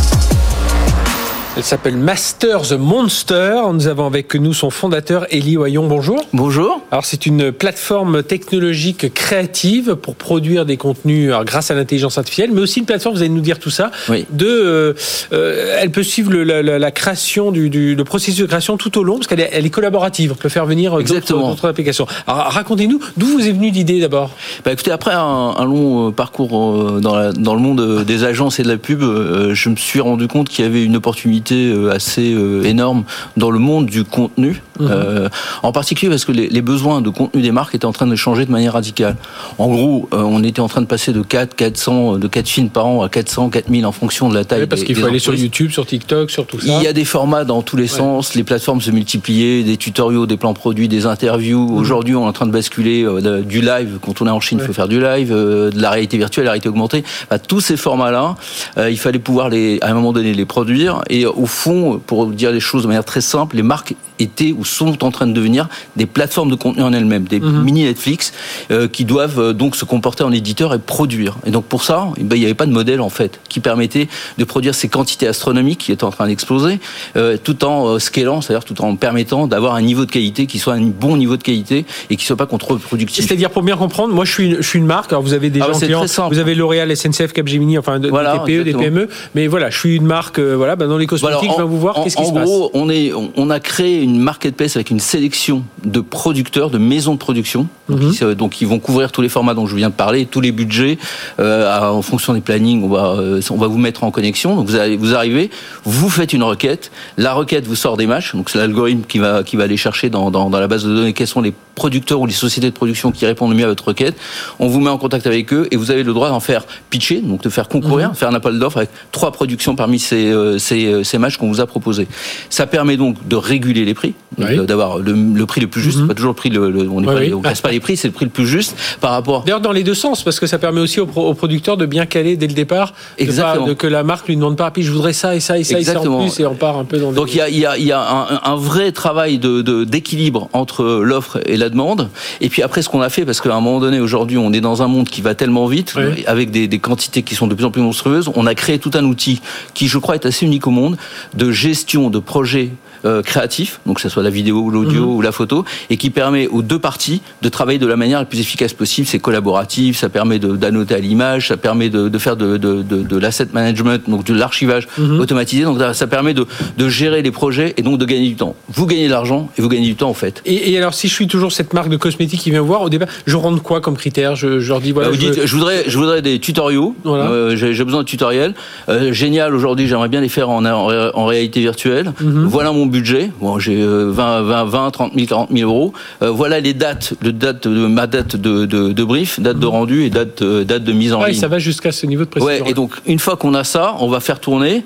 [1.59, 3.63] Elle s'appelle Master the Monster.
[3.73, 5.89] Nous avons avec nous son fondateur, Elie Oyon.
[5.89, 6.25] Bonjour.
[6.33, 6.81] Bonjour.
[6.93, 12.61] Alors, c'est une plateforme technologique créative pour produire des contenus grâce à l'intelligence artificielle, mais
[12.61, 14.25] aussi une plateforme, vous allez nous dire tout ça, oui.
[14.31, 14.95] de, euh,
[15.33, 18.97] euh, elle peut suivre le, la, la, création du, du le processus de création tout
[18.97, 20.31] au long, parce qu'elle est, elle est collaborative.
[20.31, 22.07] On peut faire venir d'autres applications.
[22.29, 24.31] Alors, racontez-nous, d'où vous est venue l'idée d'abord?
[24.65, 28.61] Bah, Écoutez, après un, un long euh, parcours dans, la, dans le monde des agences
[28.61, 31.95] et de la pub, je me suis rendu compte qu'il y avait une opportunité opportunité
[31.95, 33.05] assez énorme
[33.37, 34.63] dans le monde du contenu.
[34.81, 35.29] Mhm.
[35.65, 38.15] en particulier parce que les, les, besoins de contenu des marques étaient en train de
[38.15, 39.17] changer de manière radicale.
[39.59, 42.87] En gros, on était en train de passer de 4, 400, de 4 films par
[42.87, 44.61] an à 400, 4000 en fonction de la taille.
[44.61, 46.67] Oui, parce qu'il faut aller sur YouTube, sur TikTok, sur tout ça.
[46.67, 48.35] Il y a des formats dans tous les sens.
[48.35, 51.69] Les plateformes se multipliaient, des tutoriaux, des plans produits, des interviews.
[51.69, 51.77] Mhm.
[51.77, 53.05] Aujourd'hui, on est en train de basculer
[53.45, 53.99] du live.
[54.05, 56.53] Quand on est en Chine, il faut faire du live, de la réalité virtuelle, la
[56.53, 57.03] réalité augmentée.
[57.49, 58.37] tous ces formats-là,
[58.77, 61.03] il fallait pouvoir les, à un moment donné les produire.
[61.11, 64.65] Et au fond, pour dire les choses de manière très simple, les marques étaient ou
[64.65, 67.63] sont en train de devenir des plateformes de contenu en elles-mêmes, des mhm.
[67.63, 68.33] mini Netflix
[68.71, 71.37] euh, qui doivent euh, donc se comporter en éditeur et produire.
[71.47, 73.61] Et donc pour ça, eh ben, il n'y avait pas de modèle en fait qui
[73.61, 76.81] permettait de produire ces quantités astronomiques qui étaient en train d'exploser,
[77.17, 80.75] euh, tout en scalant, c'est-à-dire tout en permettant d'avoir un niveau de qualité qui soit
[80.75, 83.25] un bon niveau de qualité et qui soit pas contre-productif.
[83.25, 85.51] C'est-à-dire pour bien comprendre, moi je suis une, je suis une marque, alors vous avez
[85.51, 89.47] des ah, gens clients, vous avez L'Oréal, SNCF, Capgemini, enfin des TPE, des PME, mais
[89.47, 92.17] voilà, je suis une marque, voilà, ben, dans les cosmétiques, je vais vous voir, qu'est-ce
[92.17, 95.63] qui se passe En gros, on est, on a créé une marketplace avec une sélection
[95.85, 98.51] de producteurs, de maisons de production, donc, mhm.
[98.61, 100.99] ils, vont couvrir tous les formats dont je viens de parler, tous les budgets.
[101.41, 104.57] Euh, en fonction des plannings, on va, euh, on va vous mettre en connexion.
[104.57, 105.51] Donc vous, allez, vous arrivez,
[105.85, 109.43] vous faites une requête, la requête vous sort des matchs, donc c'est l'algorithme qui va,
[109.43, 112.21] qui va aller chercher dans, dans, dans la base de données quels sont les producteurs
[112.21, 114.17] ou les sociétés de production qui répondent le mieux à votre requête.
[114.59, 117.21] On vous met en contact avec eux et vous avez le droit d'en faire pitcher,
[117.21, 118.15] donc de faire concourir, mhm.
[118.15, 121.61] faire un appel d'offres avec trois productions parmi ces, euh, ces, ces matchs qu'on vous
[121.61, 122.07] a proposés.
[122.51, 126.09] Ça permet donc de réguler les prix, d'avoir le, le, prix le plus juste, mhm.
[126.09, 128.31] pas toujours le prix, le, on ne casse pas les prix, c'est le prix le
[128.31, 129.43] plus juste par rapport.
[129.45, 132.37] D'ailleurs, dans les deux sens, parce que ça permet aussi aux, producteurs de bien caler
[132.37, 133.67] dès le départ, Exactement.
[133.67, 135.79] De, que la marque lui demande pas, puis je voudrais ça et ça et ça
[135.79, 137.13] et ça en plus, et on part un peu dans.
[137.13, 140.85] Donc il y a, y a, y a un, un, vrai travail de d'équilibre entre
[140.85, 142.09] l'offre et la demande.
[142.41, 144.61] Et puis après, ce qu'on a fait, parce qu'à un moment donné, aujourd'hui, on est
[144.61, 145.95] dans un monde qui va tellement vite,
[146.27, 148.91] avec des, des quantités qui sont de plus en plus monstrueuses, on a créé tout
[148.95, 149.41] un outil
[149.75, 150.97] qui, je crois, est assez unique au monde
[151.35, 152.71] de gestion de projets
[153.05, 155.17] euh, créatif, donc que ce soit la vidéo, l'audio mhm.
[155.17, 158.25] ou la photo, et qui permet aux deux parties de travailler de la manière la
[158.25, 159.07] plus efficace possible.
[159.07, 163.03] C'est collaboratif, ça permet d'annoter à l'image, ça permet de, de faire de, de, de,
[163.03, 165.21] de l'asset management, donc de l'archivage mhm.
[165.21, 165.65] automatisé.
[165.65, 166.47] Donc ça permet de,
[166.89, 168.55] gérer les projets et donc de gagner du temps.
[168.69, 170.43] Vous gagnez de l'argent et vous gagnez du temps en fait.
[170.47, 172.89] Et, et, alors si je suis toujours cette marque de cosmétiques qui vient voir au
[172.89, 174.37] départ, je rentre quoi comme critère?
[174.37, 175.11] Je, je, leur dis voilà.
[175.11, 175.31] Bah, vous je...
[175.31, 176.95] dites, je voudrais, je voudrais des tutoriaux.
[177.05, 177.31] Voilà.
[177.31, 178.55] Euh, J'ai besoin de tutoriels.
[178.89, 182.13] Euh, génial aujourd'hui, j'aimerais bien les faire en, en, en réalité virtuelle.
[182.21, 182.47] Mhm.
[182.47, 183.31] Voilà mon budget.
[183.41, 185.93] Bon, j'ai 20, 20, 20, 30 000, 40 000 euros.
[186.23, 189.67] Euh, voilà les dates, le date de ma date de, de, de brief, date de
[189.67, 189.73] mhm.
[189.73, 191.41] rendu et date, euh, date de mise en ouais, ligne.
[191.41, 192.65] Ça va jusqu'à ce niveau de précision.
[192.65, 194.85] Ouais, et donc une fois qu'on a ça, on va faire tourner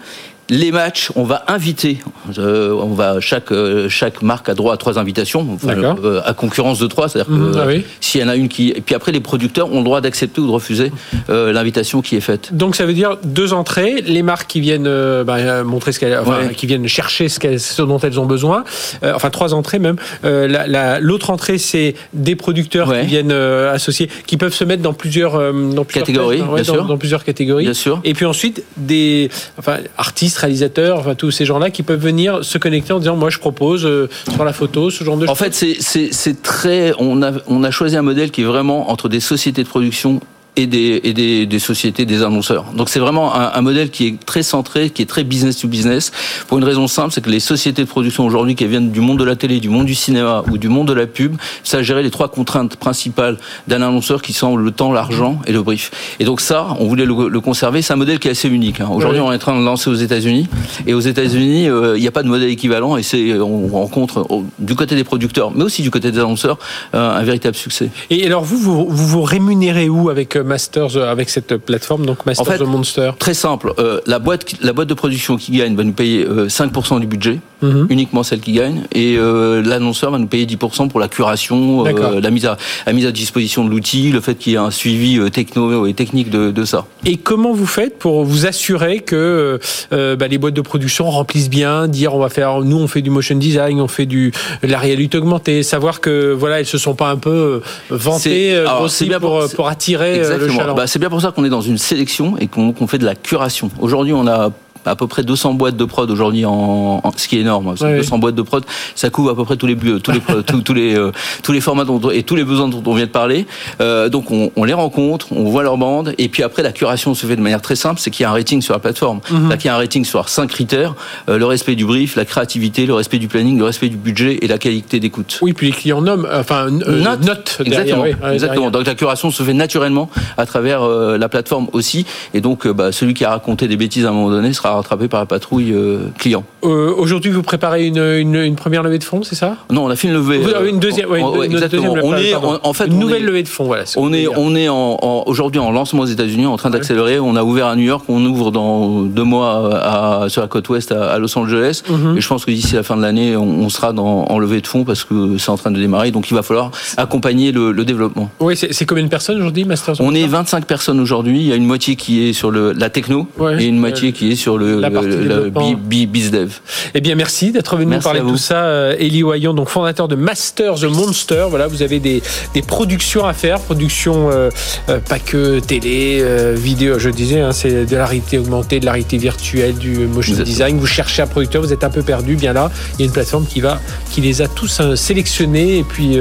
[0.50, 1.98] les matchs, on va inviter,
[2.38, 6.34] euh, on va chaque euh, chaque marque a droit à trois invitations, enfin, euh, à
[6.34, 7.54] concurrence de trois, c'est-à-dire que mhm.
[7.56, 10.00] ah s'il y en a une qui, et puis après les producteurs ont le droit
[10.00, 10.92] d'accepter ou de refuser
[11.28, 12.54] l'invitation qui est faite.
[12.54, 14.90] Donc ça veut dire deux entrées, les marques qui viennent
[15.24, 18.64] bah, montrer ce qu'elles, enfin, qui viennent chercher ce, ce, dont elles ont besoin,
[19.02, 19.96] enfin trois entrées même.
[20.22, 25.84] l'autre entrée c'est des producteurs qui viennent associer, qui peuvent se mettre dans plusieurs dans
[25.84, 26.84] plusieurs catégories, bien dans, sûr.
[26.84, 28.00] dans, plusieurs catégories, bien sûr.
[28.04, 32.58] Et puis ensuite des, enfin artistes réalisateurs, enfin tous ces gens-là qui peuvent venir se
[32.58, 35.54] connecter en disant moi je propose euh, sur la photo ce genre de en fait,
[35.54, 36.92] c'est très.
[36.98, 40.20] On a, on a choisi un modèle qui est vraiment entre des sociétés de production
[40.56, 42.64] et des, et des, des, sociétés, des annonceurs.
[42.76, 45.68] Donc c'est vraiment un, un, modèle qui est très centré, qui est très business to
[45.68, 46.12] business,
[46.46, 49.18] pour une raison simple, c'est que les sociétés de production aujourd'hui qui viennent du monde
[49.18, 52.02] de la télé, du monde du cinéma ou du monde de la pub, ça gérer
[52.02, 55.90] les trois contraintes principales d'un annonceur qui sont le temps, l'argent et le brief.
[56.20, 57.80] Et donc ça, on voulait le, le conserver.
[57.82, 58.80] C'est un modèle qui est assez unique.
[58.80, 58.88] Hein.
[58.90, 60.48] Aujourd'hui, on est en train de lancer aux États-Unis,
[60.86, 64.26] et aux États-Unis, euh, il n'y a pas de modèle équivalent, et c'est on rencontre
[64.58, 66.58] du côté des producteurs, mais aussi du côté des annonceurs,
[66.94, 67.90] euh, un véritable succès.
[68.10, 72.06] Et alors vous, vous vous, vous rémunérez où avec euh, Masters euh, avec cette plateforme,
[72.06, 73.72] donc Masters en fait, the Monster Très simple.
[73.78, 77.06] Euh, la, boîte, la boîte de production qui gagne va nous payer euh, 5% du
[77.06, 77.86] budget, mm -hmm.
[77.90, 82.20] uniquement celle qui gagne, et euh, l'annonceur va nous payer 10% pour la curation, euh,
[82.20, 84.70] la, mise à, la mise à disposition de l'outil, le fait qu'il y ait un
[84.70, 86.86] suivi euh, techno et technique de, de, ça.
[87.04, 89.58] Et comment vous faites pour vous assurer que
[89.90, 93.10] bah, les boîtes de production remplissent bien, dire on va faire, nous on fait du
[93.10, 97.10] motion design, on fait du la réalité augmentée, savoir que voilà, elles se sont pas
[97.16, 100.74] un peu vantées aussi pour, pour, pour attirer Exactement.
[100.74, 103.04] Bah, c'est bien pour ça qu'on est dans une sélection et qu'on qu fait de
[103.04, 103.70] la curation.
[103.80, 104.50] Aujourd'hui, on a
[104.84, 107.68] à peu près 200 boîtes de prod aujourd'hui en, en, ce qui est énorme.
[107.68, 108.20] Ouais, 200 ouais.
[108.20, 108.64] boîtes de prod,
[108.94, 111.60] ça couvre à peu près tous les tous les tous, tous, les euh, tous les
[111.60, 113.46] formats dont, et tous les besoins dont on vient de parler.
[113.80, 117.14] Euh, donc on, on, les rencontre, on voit leur bande et puis après la curation
[117.14, 119.20] se fait de manière très simple, c'est qu'il y a un rating sur la plateforme.
[119.30, 119.48] Mm -hmm.
[119.50, 120.94] Là, il y a un rating sur cinq critères
[121.28, 124.38] euh, le respect du brief, la créativité, le respect du planning, le respect du budget
[124.42, 125.38] et la qualité d'écoute.
[125.42, 128.70] Oui, puis les clients nomment, enfin note, note exactement, derrière, oui, exactement.
[128.70, 130.80] Donc la curation se fait naturellement à travers
[131.22, 132.00] la plateforme aussi
[132.34, 134.76] et donc bah, celui qui a raconté des bêtises à un moment donné sera sera
[134.76, 135.74] rattrapé par la patrouille
[136.18, 136.44] client.
[136.62, 139.56] Aujourd'hui, vous préparez une, une, première levée de fonds, c'est ça?
[139.70, 140.40] Non, on a fait une levée.
[140.68, 141.08] une deuxième,
[141.42, 141.94] exactement.
[142.02, 143.64] on est en, fait une nouvelle levée de fonds.
[143.64, 143.84] Voilà.
[143.96, 147.18] On est, on est en, aujourd'hui en lancement aux États-Unis, en train d'accélérer.
[147.18, 150.68] On a ouvert à New York, on ouvre dans deux mois à, sur la côte
[150.68, 151.82] ouest à, Los Angeles.
[151.88, 152.16] Mhm.
[152.16, 154.66] Et je pense que d'ici la fin de l'année, on, sera dans, en levée de
[154.66, 156.10] fonds parce que c'est en train de démarrer.
[156.10, 158.30] Donc il va falloir accompagner le, développement.
[158.38, 161.40] Oui, c'est combien de personnes aujourd'hui, Masters On est 25 personnes aujourd'hui.
[161.40, 163.26] Il y a une moitié qui est sur le, la techno
[163.58, 166.50] et une moitié qui est sur le, la BizDev.
[166.94, 168.92] Eh bien, merci d'être venu nous parler de tout ça.
[168.94, 171.46] Elie Wayon, donc fondateur de Masters the Monster.
[171.48, 172.22] Voilà, vous avez des,
[172.54, 174.50] des productions à faire, productions euh,
[174.88, 176.98] euh, pas que télé, euh, vidéo.
[176.98, 180.78] Je disais, hein, c'est de la réalité augmentée, de la réalité virtuelle, du motion design.
[180.78, 182.36] Vous cherchez un producteur, vous êtes un peu perdu.
[182.36, 185.84] Bien là, il y a une plateforme qui va, qui les a tous sélectionnés et
[185.84, 186.18] puis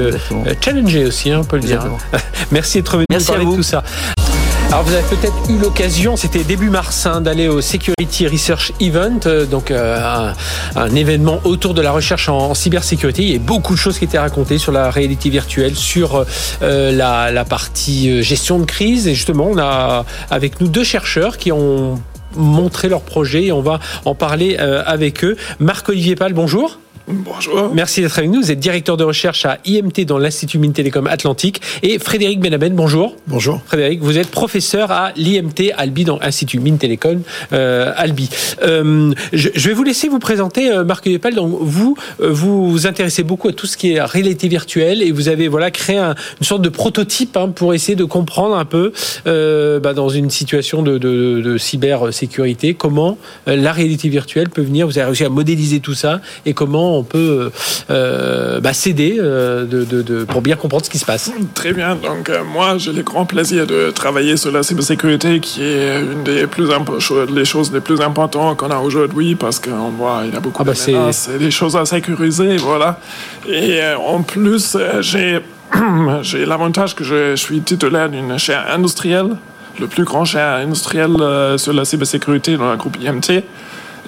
[0.60, 1.84] challengés aussi, hein, on peut le dire.
[2.50, 3.82] Merci d'être venu nous parler de tout ça.
[4.72, 9.20] Alors vous avez peut-être eu l'occasion, c'était début mars, hein, d'aller au Security Research Event,
[9.26, 10.32] euh, donc euh,
[10.74, 13.22] un, événement autour de la recherche en, cybersécurité.
[13.22, 16.24] Il y a beaucoup de choses qui étaient racontées sur la réalité virtuelle, sur
[16.62, 19.08] euh, la, la, partie gestion de crise.
[19.08, 22.00] Et justement, on a avec nous deux chercheurs qui ont
[22.34, 25.36] montré leur projet et on va en parler avec eux.
[25.60, 26.78] Marc-Olivier Pal, bonjour.
[27.12, 27.70] Bonjour.
[27.74, 28.40] Merci d'être avec nous.
[28.40, 31.60] Vous êtes directeur de recherche à IMT dans l'Institut Mines Télécom Atlantique.
[31.82, 33.16] Et Frédéric Benaben, bonjour.
[33.26, 33.60] Bonjour.
[33.66, 37.22] Frédéric, vous êtes professeur à l'IMT Albi dans l'Institut Mines Télécom
[37.52, 38.30] euh, Albi.
[38.62, 41.34] Euh, je, vais vous laisser vous présenter, euh, Marc Lepal.
[41.34, 45.28] Donc, vous, vous vous intéressez beaucoup à tout ce qui est réalité virtuelle et vous
[45.28, 48.92] avez voilà créé une sorte de prototype hein, pour essayer de comprendre un peu
[49.24, 54.86] bah, dans une situation de, de, de cybersécurité comment la réalité virtuelle peut venir.
[54.86, 57.50] Vous avez réussi à modéliser tout ça et comment on peut
[57.90, 61.30] euh, bah, s'aider euh, de, pour bien comprendre ce qui se passe.
[61.54, 61.96] Très bien.
[61.96, 66.22] Donc, euh, moi, j'ai le grand plaisir de travailler sur la cybersécurité, qui est une
[66.22, 66.68] des plus
[67.34, 70.62] les choses les plus importantes qu'on a aujourd'hui, parce qu'on voit il y a beaucoup
[70.62, 72.98] ah bah de des choses à sécuriser, voilà.
[73.48, 75.40] Et en plus, j'ai
[76.22, 79.36] j'ai l'avantage que je, suis titulaire d'une chaire industrielle,
[79.80, 81.10] le plus grand chaire industriel
[81.56, 83.42] sur la cybersécurité dans le groupe IMT.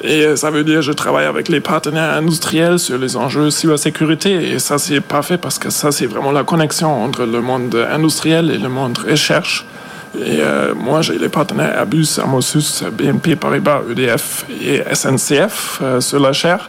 [0.07, 4.53] Et ça veut dire que je travaille avec les partenaires industriels sur les enjeux cybersécurité.
[4.53, 8.51] Et ça, c'est parfait parce que ça, c'est vraiment la connexion entre le monde industriel
[8.51, 9.65] et le monde recherche.
[10.15, 16.21] Et euh, moi, j'ai les partenaires Abus, Amosus, BNP Paribas, EDF et SNCF euh, sur
[16.21, 16.69] la chaire.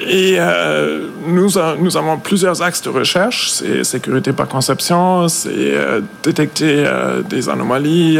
[0.00, 3.50] Et euh, nous, nous avons plusieurs axes de recherche.
[3.50, 8.18] C'est sécurité par conception, c'est euh, détecter euh, des anomalies,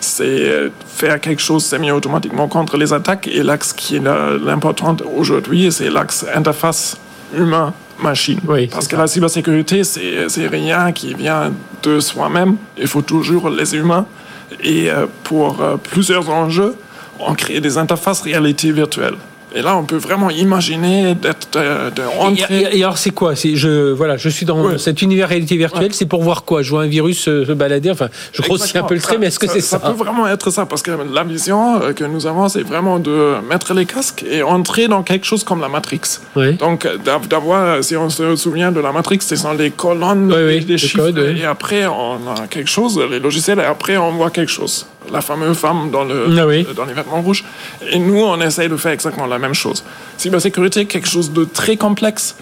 [0.00, 3.28] c'est faire quelque chose semi-automatiquement contre les attaques.
[3.28, 4.02] Et l'axe qui est
[4.44, 6.96] l'important aujourd'hui, c'est l'axe interface
[7.36, 8.40] humain-machine.
[8.70, 12.56] Parce que la cybersécurité, c'est rien qui vient de soi-même.
[12.76, 14.06] Il faut toujours les humains.
[14.62, 14.88] Et
[15.24, 16.74] pour plusieurs enjeux,
[17.20, 19.14] on crée des interfaces réalité virtuelle.
[19.54, 22.68] Et là, on peut vraiment imaginer d'être de, rentrer.
[22.72, 23.34] Et, alors, c'est quoi?
[23.34, 25.92] Je voilà, je suis dans cet univers réalité virtuelle.
[25.92, 26.62] C'est pour voir quoi?
[26.62, 27.90] Je vois un virus se, balader.
[27.90, 30.26] Enfin, je grossis un peu le trait, mais est-ce que c'est ça, ça, peut vraiment
[30.28, 33.86] être ça parce que la vision euh, que nous avons, c'est vraiment de mettre les
[33.86, 36.00] casques et entrer dans quelque chose comme la Matrix.
[36.58, 36.88] Donc,
[37.28, 41.44] d'avoir, si on se souvient de la Matrix, ce sont les colonnes, des chiffres, et
[41.44, 45.56] après on a quelque chose, les logiciels, et après on voit quelque chose la fameuse
[45.56, 47.44] femme dans, le, ah dans les vêtements rouges.
[47.90, 49.84] Et nous, on essaye de faire exactement la même chose.
[50.16, 52.36] Cybersécurité, quelque chose de très complexe.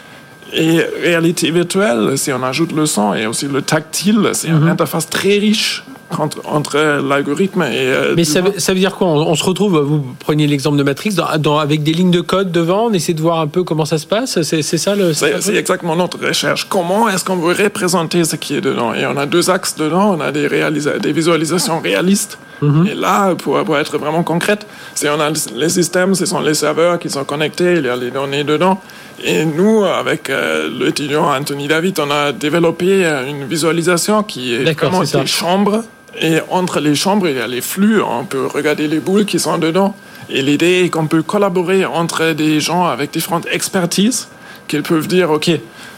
[0.53, 4.69] Et réalité virtuelle, si on ajoute le son et aussi le tactile, c'est une mhm.
[4.69, 5.85] interface très riche
[6.19, 7.87] entre, entre l'algorithme et.
[7.89, 10.83] Euh, Mais ça veut, ça veut, dire quoi on, se retrouve, vous preniez l'exemple de
[10.83, 13.85] Matrix, dans, avec des lignes de code devant, on essaie de voir un peu comment
[13.85, 15.13] ça se passe C'est ça le.
[15.13, 16.67] C'est exactement notre recherche.
[16.69, 18.95] Comment est-ce qu'on veut représenter ce qui est dedans?
[18.95, 20.17] Et on a deux axes dedans.
[20.17, 22.87] On a des, des visualisations réalistes Mhm.
[22.89, 26.99] Et là, pour, être vraiment concrète, c'est on a les systèmes, ce sont les serveurs
[26.99, 28.81] qui sont connectés, il y a les données dedans.
[29.25, 34.73] Et nous, avec euh, l'étudiant Anthony David, on a développé euh, une visualisation qui est
[34.73, 35.85] vraiment des chambres.
[36.19, 38.03] Et entre les chambres, il y a les flux.
[38.03, 39.95] On peut regarder les boules qui sont dedans.
[40.29, 44.29] Et l'idée est qu'on peut collaborer entre des gens avec différentes expertises,
[44.69, 45.51] qu'ils peuvent dire, OK,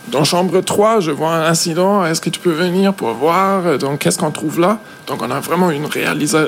[0.08, 3.78] dans chambre 3, je vois un incident, est-ce que tu peux venir pour voir?
[3.78, 4.78] Donc, qu'est-ce qu'on trouve là?
[5.06, 5.86] Donc, on a vraiment une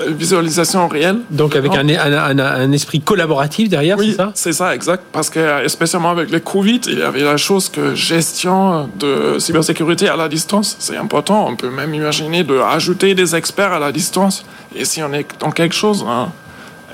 [0.08, 1.18] visualisation réelle.
[1.30, 4.32] Donc, avec un, un, esprit collaboratif derrière, c'est ça?
[4.34, 5.04] c'est ça, exact.
[5.12, 10.08] Parce que, spécialement avec le Covid, il y avait la chose que gestion de cybersécurité
[10.08, 11.46] à la distance, c'est important.
[11.48, 14.44] On peut même imaginer de ajouter des experts à la distance.
[14.74, 16.28] Et si on est dans quelque chose, hein,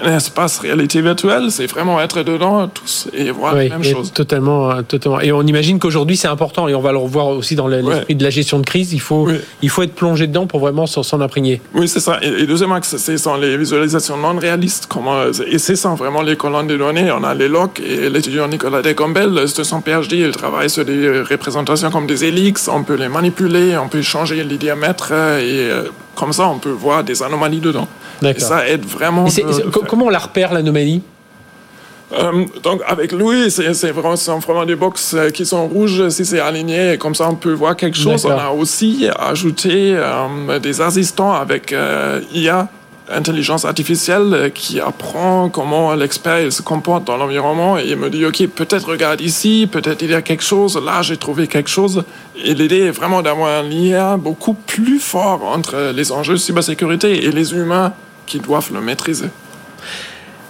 [0.02, 4.12] un espace réalité virtuelle, c'est vraiment être dedans tous et voir la même chose.
[4.12, 5.20] Totalement, euh, totalement.
[5.20, 8.24] Et on imagine qu'aujourd'hui c'est important et on va le revoir aussi dans l'esprit de
[8.24, 8.92] la gestion de crise.
[8.92, 9.28] Il faut,
[9.62, 11.60] il faut être plongé dedans pour vraiment s'en imprégner.
[11.74, 12.18] Oui, c'est ça.
[12.22, 14.86] Et, deuxième axe, c'est sont les visualisations non réalistes.
[14.88, 17.10] Comment, et c'est ça vraiment les colonnes de données.
[17.12, 21.20] On a les logs et l'étudiant Nicolas Decombel de son PhD, il travaille sur des
[21.22, 22.68] représentations comme des hélix.
[22.68, 25.84] On peut les manipuler, on peut changer les diamètres et euh,
[26.20, 27.88] comme ça on peut voir des anomalies dedans.
[28.22, 29.26] Et ça aide vraiment.
[29.88, 31.02] comment on la repère l'anomalie?
[32.12, 36.40] Euh, donc avec Louis, c'est vraiment, vraiment des box euh, qui sont rouges si c'est
[36.40, 38.26] aligné, comme ça on peut voir quelque chose.
[38.26, 41.74] On a aussi ajouté euh, des assistants avec
[42.32, 42.68] IA,
[43.10, 48.88] intelligence artificielle, qui apprend comment l'expert se comporte dans l'environnement et me dit ok peut-être
[48.88, 52.04] regarde ici, peut-être il y a quelque chose, là j'ai trouvé quelque chose.
[52.42, 57.24] Et l'idée est vraiment d'avoir un lien beaucoup plus fort entre les enjeux de cybersécurité
[57.24, 57.92] et les humains
[58.26, 59.28] qui doivent le maîtriser.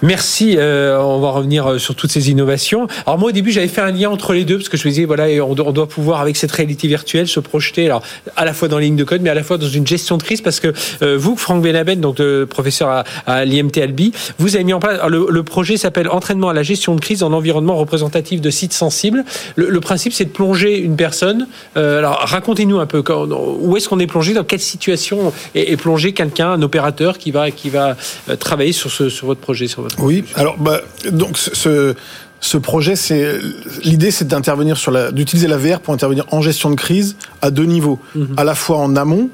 [0.01, 0.55] Merci.
[0.57, 2.87] Euh, on va revenir euh, sur toutes ces innovations.
[3.05, 4.91] Alors moi au début j'avais fait un lien entre les deux parce que je me
[4.91, 8.01] disais voilà on doit, pouvoir avec cette réalité virtuelle se projeter alors
[8.35, 10.17] à la fois dans les lignes de code mais à la fois dans une gestion
[10.17, 14.55] de crise parce que euh, vous Franck Benaben donc professeur à, à l'IMT Albi vous
[14.55, 17.31] avez mis en place le, le, projet s'appelle entraînement à la gestion de crise en
[17.33, 19.23] environnement représentatif de sites sensibles.
[19.55, 21.47] Le, le principe c'est de plonger une personne.
[21.77, 25.77] Euh, alors racontez-nous un peu quand, où est-ce qu'on est plongé dans quelle situation est,
[25.77, 27.95] plongé quelqu'un un opérateur qui va qui va
[28.39, 31.95] travailler sur ce sur votre projet sur votre oui, alors bah, donc ce,
[32.41, 33.39] ce projet, c'est
[33.83, 37.51] l'idée, c'est d'intervenir sur la, d'utiliser la VR pour intervenir en gestion de crise à
[37.51, 38.33] deux niveaux, mhm.
[38.35, 39.29] à la fois en amont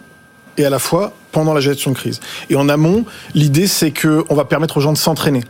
[0.58, 2.20] et à la fois pendant la gestion de crise.
[2.50, 5.44] Et en amont, l'idée, c'est que on va permettre aux gens de s'entraîner.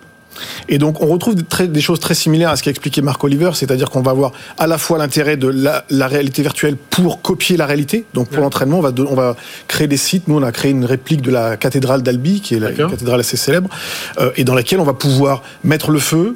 [0.69, 3.89] Et donc, on retrouve des, choses très similaires à ce qu'a expliqué Marc Oliver, c'est-à-dire
[3.89, 8.05] qu'on va avoir à la fois l'intérêt de la, réalité virtuelle pour copier la réalité.
[8.13, 9.35] Donc, pour l'entraînement, on va, on va
[9.67, 10.27] créer des sites.
[10.27, 13.19] Nous, on a créé une réplique de la cathédrale d'Albi, qui est la, une cathédrale
[13.19, 13.69] assez célèbre,
[14.19, 16.35] euh, et dans laquelle on va pouvoir mettre le feu,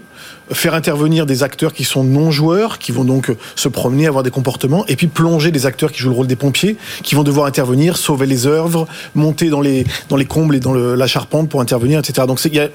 [0.54, 4.32] faire intervenir des acteurs qui sont non joueurs, qui vont donc se promener, avoir des
[4.32, 7.46] comportements, et puis plonger des acteurs qui jouent le rôle des pompiers, qui vont devoir
[7.46, 11.62] intervenir, sauver les œuvres, monter dans les dans les combles et dans la charpente pour
[11.62, 12.28] intervenir, etc.
[12.28, 12.70] Donc il y a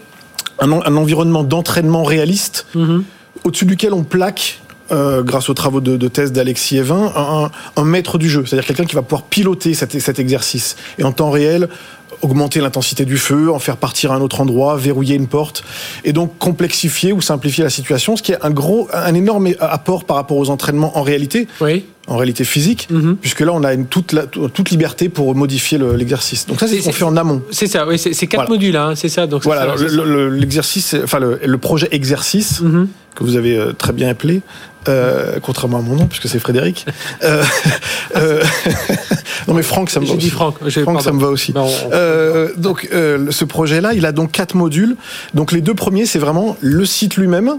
[0.59, 3.05] un, environnement d'entraînement réaliste mhm.
[3.45, 4.61] au-dessus duquel on plaque
[4.93, 8.85] euh, grâce aux travaux de, thèse d'Alexis Evin, un, un, maître du jeu, c'est-à-dire quelqu'un
[8.85, 11.69] qui va pouvoir piloter cet, cet, exercice et en temps réel
[12.23, 15.65] augmenter l'intensité du feu, en faire partir à un autre endroit, verrouiller une porte,
[16.05, 20.05] et donc complexifier ou simplifier la situation, ce qui est un gros, un énorme apport
[20.05, 21.47] par rapport aux entraînements en réalité.
[21.61, 23.17] Oui en réalité physique, mhm.
[23.17, 24.15] puisque là on a une toute,
[24.55, 26.47] toute liberté pour modifier l'exercice.
[26.47, 27.43] donc ça c'est ce qu'on fait en amont.
[27.51, 29.27] C'est ça, oui, c'est quatre modules, hein, c'est ça.
[29.27, 29.75] Donc voilà,
[30.31, 32.89] l'exercice, enfin le, projet exercice mhm.
[33.17, 34.43] Que vous avez euh, très bien appelé,
[34.89, 36.87] euh, contrairement à mon nom puisque c'est Frédéric.
[37.25, 37.43] euh,
[38.17, 38.45] euh,
[39.49, 40.31] non mais Franck ça me va aussi.
[40.31, 41.53] Franck, Franck ça me va aussi.
[42.57, 44.97] donc ce projet-là, il a donc quatre modules.
[45.35, 47.59] Donc les deux premiers, c'est vraiment le site lui-même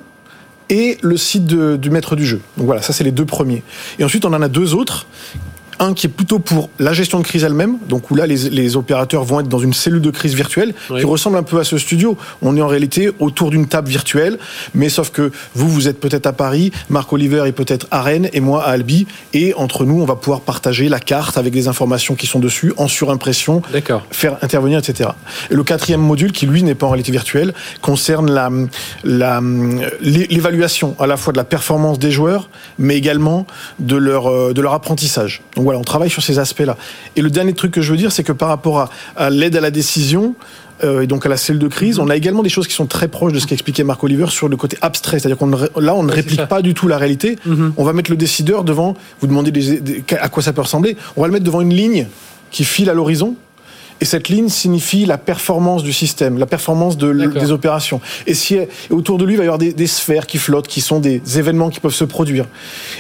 [0.69, 2.39] et le site du maître du jeu.
[2.57, 3.63] Donc voilà, ça c'est les deux premiers.
[3.99, 5.07] Et ensuite on en a deux autres
[5.79, 8.75] un qui est plutôt pour la gestion de crise elle-même, donc où là les, les,
[8.75, 11.77] opérateurs vont être dans une cellule de crise virtuelle qui ressemble un peu à ce
[11.77, 12.17] studio.
[12.41, 14.37] On est en réalité autour d'une table virtuelle,
[14.73, 18.29] mais sauf que vous, vous êtes peut-être à Paris, Marc Oliver est peut-être à Rennes
[18.33, 21.67] et moi à Albi, et entre nous, on va pouvoir partager la carte avec les
[21.67, 23.61] informations qui sont dessus en surimpression,
[24.11, 25.11] faire intervenir, etc.
[25.49, 28.49] Et le quatrième module, qui lui n'est pas en réalité virtuelle, concerne la,
[29.03, 29.41] la,
[30.01, 33.45] l'évaluation à la fois de la performance des joueurs, mais également
[33.79, 35.41] de leur, euh, de leur apprentissage.
[35.55, 36.77] Donc voilà, on travaille sur ces aspects-là.
[37.17, 39.59] Et le dernier truc que je veux dire, c'est que par rapport à, l'aide à
[39.59, 40.33] la décision,
[40.81, 41.99] euh, et donc à la cellule de crise.
[41.99, 44.47] On a également des choses qui sont très proches de ce qu'expliquait Marc Oliver sur
[44.47, 47.35] le côté abstrait, c'est-à-dire qu'on là on ne réplique pas du tout la réalité.
[47.45, 47.73] Mhm.
[47.75, 48.93] On va mettre le décideur devant.
[49.19, 49.51] Vous demandez
[50.21, 50.95] à quoi ça peut ressembler.
[51.17, 52.07] On va le mettre devant une ligne
[52.49, 53.35] qui file à l'horizon
[53.99, 58.01] et cette ligne signifie la performance du système, la performance de, des opérations.
[58.25, 58.57] Et, si,
[58.89, 61.21] autour de lui, il va y avoir des, des, sphères qui flottent, qui sont des
[61.37, 62.45] événements qui peuvent se produire.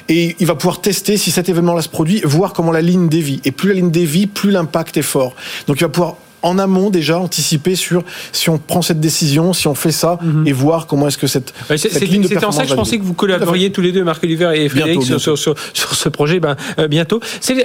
[0.09, 3.41] Et il va pouvoir tester si cet événement-là se produit, voir comment la ligne dévie.
[3.45, 5.35] Et plus la ligne dévie, plus l'impact est fort.
[5.67, 9.67] Donc il va pouvoir en amont déjà anticiper sur si on prend cette décision, si
[9.67, 10.47] on fait ça, mhm.
[10.47, 12.97] et voir comment est-ce que cette, cette ligne de C'était en ça que je pensais
[12.97, 16.39] que vous collaboriez tous les deux, Marc Oliver et Frédéric, sur, Sur, ce projet.
[16.39, 17.19] Ben, euh, bientôt.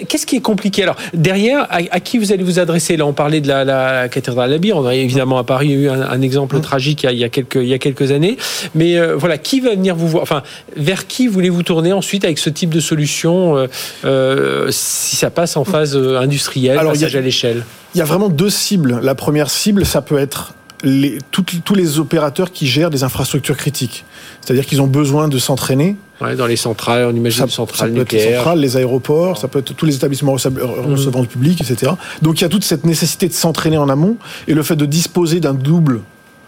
[0.09, 0.83] Qu'est-ce qui est compliqué?
[0.83, 2.97] Alors, derrière, à, qui vous allez vous adresser?
[2.97, 4.73] Là, on parlait de la, la cathédrale d'Albi.
[4.73, 6.63] On a évidemment à Paris eu un, exemple mhm.
[6.63, 8.37] tragique il y, a, quelques, il y a quelques années.
[8.75, 10.23] Mais euh, voilà, qui va venir vous voir?
[10.23, 10.43] Enfin,
[10.77, 13.67] vers qui voulez-vous tourner ensuite avec ce type de solution
[14.05, 17.65] euh, si ça passe en phase industrielle, Alors, passage à l'échelle?
[17.95, 19.01] Il y a vraiment deux cibles.
[19.03, 24.05] La première cible, ça peut être les, tous les opérateurs qui gèrent des infrastructures critiques.
[24.41, 25.97] C'est-à-dire qu'ils ont besoin de s'entraîner.
[26.21, 28.77] Ouais, dans les centrales, on imagine ça, les centrales ça peut Être les centrales, les
[28.77, 31.23] aéroports, ça peut être tous les établissements recevant mmh.
[31.23, 31.93] du public, etc.
[32.21, 34.87] Donc il y a toute cette nécessité de s'entraîner en amont et le fait de
[34.87, 36.01] disposer d'un double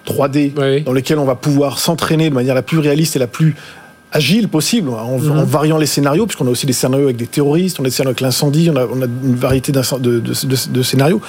[0.07, 3.57] 3D dans lesquels on va pouvoir s'entraîner de manière la plus réaliste et la plus
[4.15, 5.43] agile possible, en, mhm.
[5.43, 8.11] variant les scénarios, puisqu'on a aussi des scénarios avec des terroristes, on a des scénarios
[8.11, 11.21] avec l'incendie, on a, on a, une variété de, de, de, scénarios.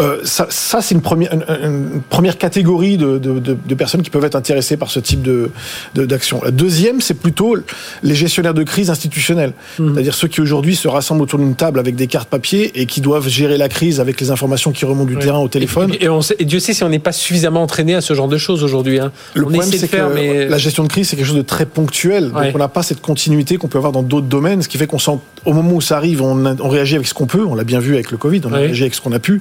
[0.00, 4.76] Euh, ça, ça c'est une première, une, première catégorie de, personnes qui peuvent être intéressées
[4.76, 5.50] par ce type de
[5.94, 6.40] d'action.
[6.44, 7.56] La deuxième, c'est plutôt
[8.02, 9.92] les gestionnaires de crise institutionnels, mhm.
[9.92, 13.00] c'est-à-dire ceux qui aujourd'hui se rassemblent autour d'une table avec des cartes papier et qui
[13.00, 15.92] doivent gérer la crise avec les informations qui remontent du terrain au téléphone.
[16.00, 18.38] Et, on et, Dieu sait si on n'est pas suffisamment entraîné à ce genre de
[18.38, 19.00] choses aujourd'hui.
[19.00, 19.10] Hein.
[19.34, 20.48] Le problème, c'est que mais...
[20.48, 23.00] la gestion de crise, c'est quelque chose de très ponctuel donc on n'a pas cette
[23.00, 25.80] continuité qu'on peut avoir dans d'autres domaines, ce qui fait qu'on sent, au moment où
[25.80, 27.44] ça arrive, on, réagit avec ce qu'on peut.
[27.44, 29.40] On l'a bien vu avec le Covid, on a réagi avec ce qu'on a pu.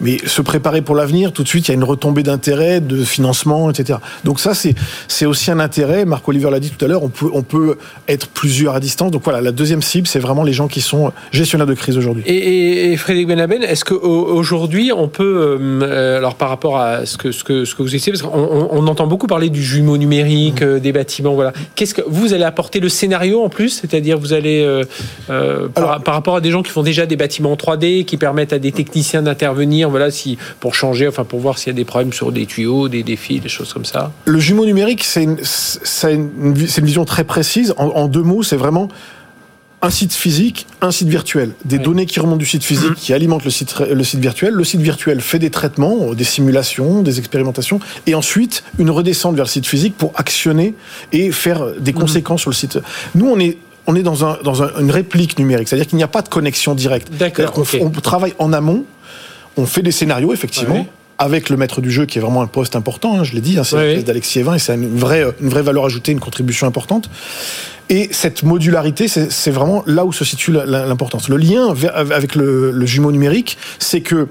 [0.00, 3.02] Mais se préparer pour l'avenir, tout de suite, il y a une retombée d'intérêt, de
[3.04, 3.98] financement, etc.
[4.24, 6.04] Donc ça, c'est aussi un intérêt.
[6.04, 7.76] Marc Oliver l'a dit tout à l'heure, on peut, on peut
[8.08, 9.10] être plusieurs à distance.
[9.10, 12.22] Donc voilà, la deuxième cible, c'est vraiment les gens qui sont gestionnaires de crise aujourd'hui.
[12.26, 17.44] Et, Frédéric Benaben, est-ce qu'aujourd'hui, on peut, euh, alors par rapport à ce que, ce
[17.44, 20.64] que, ce que vous essayez, parce qu'on on entend beaucoup parler du jumeau numérique, mmh.
[20.64, 21.52] euh, des bâtiments, voilà.
[21.74, 24.84] Qu'est-ce que vous allez apporter le scénario en plus, c'est-à-dire vous allez euh,
[25.30, 28.58] euh, par, rapport à des gens qui font déjà des bâtiments 3D, qui permettent à
[28.58, 32.12] des techniciens d'intervenir, voilà, si pour changer, enfin pour voir s'il y a des problèmes
[32.12, 34.12] sur des tuyaux, des défis, des choses comme ça.
[34.24, 35.38] Le jumeau numérique, c'est une,
[36.04, 37.74] une, vision très précise.
[37.76, 38.88] en deux mots, c'est vraiment
[39.82, 41.52] un site physique, un site virtuel.
[41.64, 44.52] Des données qui remontent du site physique, qui alimentent le site, le site virtuel.
[44.52, 49.46] Le site virtuel fait des traitements, des simulations, des expérimentations, et ensuite une redescente vers
[49.46, 50.74] le site physique pour actionner
[51.12, 52.00] et faire des mhm.
[52.00, 52.78] conséquences sur le site.
[53.14, 53.56] Nous, on est
[53.86, 56.74] on est dans, un, dans une réplique numérique, c'est-à-dire qu'il n'y a pas de connexion
[56.74, 57.08] directe.
[57.12, 57.64] D'accord.
[57.80, 58.84] On, on, travaille en amont,
[59.56, 60.86] on fait des scénarios, effectivement.
[61.18, 63.58] avec le maître du jeu qui est vraiment un poste important, hein, je l'ai dit,
[63.58, 66.66] hein, c'est ouais, d'Alexis Evin et c'est une vraie, une vraie valeur ajoutée, une contribution
[66.66, 67.10] importante.
[67.90, 71.28] Et cette modularité, c'est vraiment là où se situe l'importance.
[71.28, 74.28] Le lien avec le, jumeau numérique, c'est que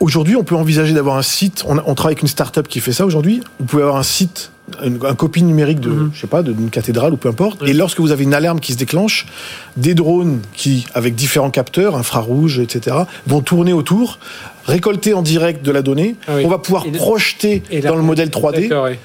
[0.00, 1.64] aujourd'hui, on peut envisager d'avoir un site.
[1.66, 3.42] On, travaille avec une start-up qui fait ça aujourd'hui.
[3.60, 4.50] Vous pouvez avoir un site
[4.82, 6.10] un copie numérique de, mhm.
[6.12, 7.62] je sais pas, d'une cathédrale ou peu importe.
[7.62, 9.26] Et lorsque vous avez une alarme qui se déclenche,
[9.76, 12.96] des drones qui, avec différents capteurs, infrarouges, etc.,
[13.28, 14.18] vont tourner autour,
[14.64, 16.16] récolter en direct de la donnée.
[16.26, 18.96] Ah on va pouvoir projeter dans le modèle 3D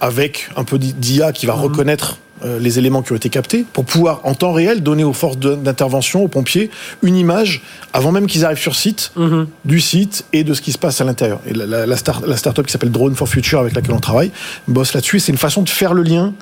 [0.00, 1.62] avec un peu d'IA qui va mhm.
[1.62, 5.14] reconnaître euh, les éléments qui ont été captés pour pouvoir en temps réel donner aux
[5.14, 6.70] forces d'intervention, aux pompiers,
[7.02, 7.62] une image
[7.94, 9.46] avant même qu'ils arrivent sur site mhm.
[9.64, 11.40] du site et de ce qui se passe à l'intérieur.
[11.46, 14.32] Et la, la, start-up qui s'appelle Drone for Future avec laquelle on travaille
[14.68, 15.18] bosse là-dessus.
[15.18, 16.34] C'est une façon de faire le lien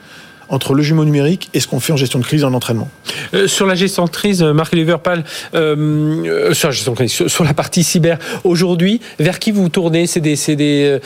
[0.48, 2.88] entre le jumeau numérique et ce qu'on fait en gestion de crise en entraînement.
[3.34, 5.24] Euh, sur la gestion de crise, euh, Marc Liverpal,
[5.54, 10.06] euh, sur, la gestion de crise, sur, la partie cyber, aujourd'hui, vers qui vous tournez?
[10.06, 10.98] C'est des, des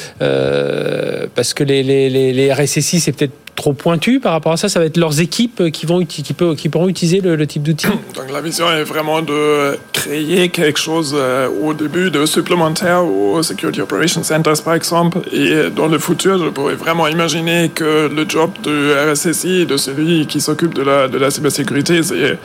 [1.35, 4.79] parce que les, les, les RSSI, c'est peut-être trop pointu par rapport à ça Ça
[4.79, 8.33] va être leurs équipes qui, vont, qui, peut, qui pourront utiliser le, type d'outil Donc
[8.33, 13.81] la vision est vraiment de créer quelque chose euh, au début de supplémentaire au Security
[13.81, 15.19] Operations Centers par exemple.
[15.33, 20.27] Et dans le futur, je pourrais vraiment imaginer que le job du RSSI, de celui
[20.27, 22.39] qui s'occupe de la, de la cybersécurité, c'est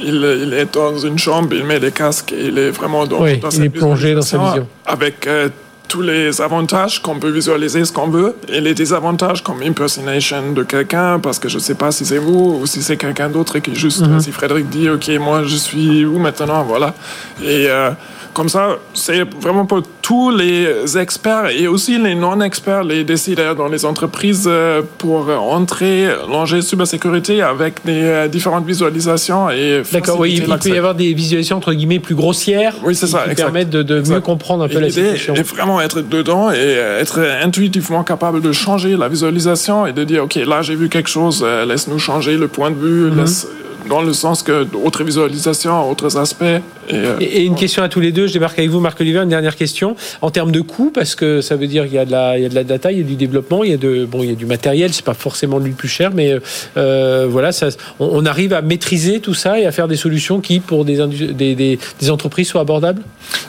[0.00, 3.64] il, est dans une chambre, il met des casques il est vraiment dans, oui, il
[3.64, 4.68] est plongé dans sa vision.
[4.86, 5.48] Avec euh,
[5.88, 10.62] tous les avantages qu'on peut visualiser ce qu'on veut et les désavantages comme impersonation de
[10.62, 13.60] quelqu'un parce que je sais pas si c'est vous ou si c'est quelqu'un d'autre et
[13.60, 14.20] qui juste mhm.
[14.20, 16.94] si Frédéric dit ok moi je suis où maintenant voilà
[17.42, 17.90] et euh,
[18.34, 23.68] comme ça, c'est vraiment pour tous les experts et aussi les non-experts, les décideurs dans
[23.68, 29.50] les entreprises euh, pour entrer l'enjeu cybersécurité avec des euh, différentes visualisations.
[29.50, 33.06] et D'accord, oui, il peut y avoir des visualisations entre guillemets plus grossières oui, c'est
[33.06, 35.34] ça, qui permettent de, mieux comprendre un peu la situation.
[35.34, 40.24] Et vraiment être dedans et être intuitivement capable de changer la visualisation et de dire,
[40.24, 43.18] OK, là j'ai vu quelque chose, euh, laisse-nous changer le point de vue, mhm.
[43.18, 43.46] laisse
[43.88, 46.60] dans le sens que d'autres visualisations, autres aspects.
[46.92, 49.28] Euh, et, une question à tous les deux, je débarque avec vous, Marc Olivier, une
[49.28, 49.96] dernière question.
[50.22, 52.42] En termes de coût, parce que ça veut dire qu'il y a de la, il
[52.42, 54.22] y a de la data, il y a du développement, il y a, de, bon,
[54.22, 56.34] il y a du matériel, c'est pas forcément le plus cher, mais
[56.76, 57.68] euh, voilà, ça,
[57.98, 61.54] on, arrive à maîtriser tout ça et à faire des solutions qui, pour des, des,
[61.54, 63.02] des, entreprises, soient abordables?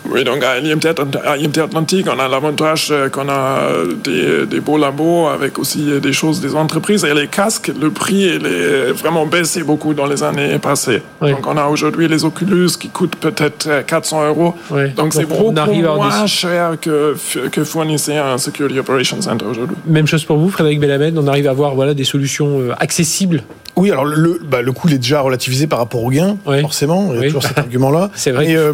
[0.10, 3.60] Oui, donc à IMT, Atlantique, on a l'avantage euh, qu'on a
[4.04, 8.10] des, des, beaux labos avec aussi des choses des entreprises et les casques, le prix
[8.36, 11.02] il est vraiment baissé beaucoup dans les années passées.
[11.22, 14.54] Donc on a aujourd'hui les Oculus qui coûtent peut-être 400 euros.
[14.96, 17.16] Donc c'est beaucoup moins cher que,
[17.50, 19.76] que fournissait un Security Operations Center aujourd'hui.
[19.86, 23.44] Même chose pour vous, Frédéric Bellamed, on arrive à avoir voilà, des solutions euh, accessibles
[23.76, 27.14] oui, alors le, bah, le coût il est déjà relativisé par rapport au gain, forcément.
[27.14, 28.12] Il y a toujours cet argument-là.
[28.16, 28.54] C'est vrai.
[28.54, 28.74] Euh,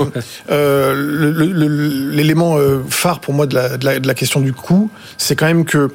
[0.50, 2.58] euh, l'élément
[2.90, 5.92] phare pour moi de la, de la, question du coût, c'est quand même que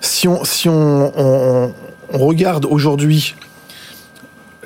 [0.00, 1.72] si on, si on,
[2.12, 3.34] on regarde aujourd'hui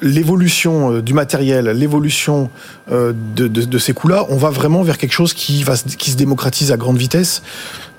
[0.02, 2.50] l'évolution euh, du matériel, l'évolution
[2.90, 6.10] euh, de, de, de, ces coûts-là, on va vraiment vers quelque chose qui, va, qui
[6.10, 7.42] se démocratise à grande vitesse.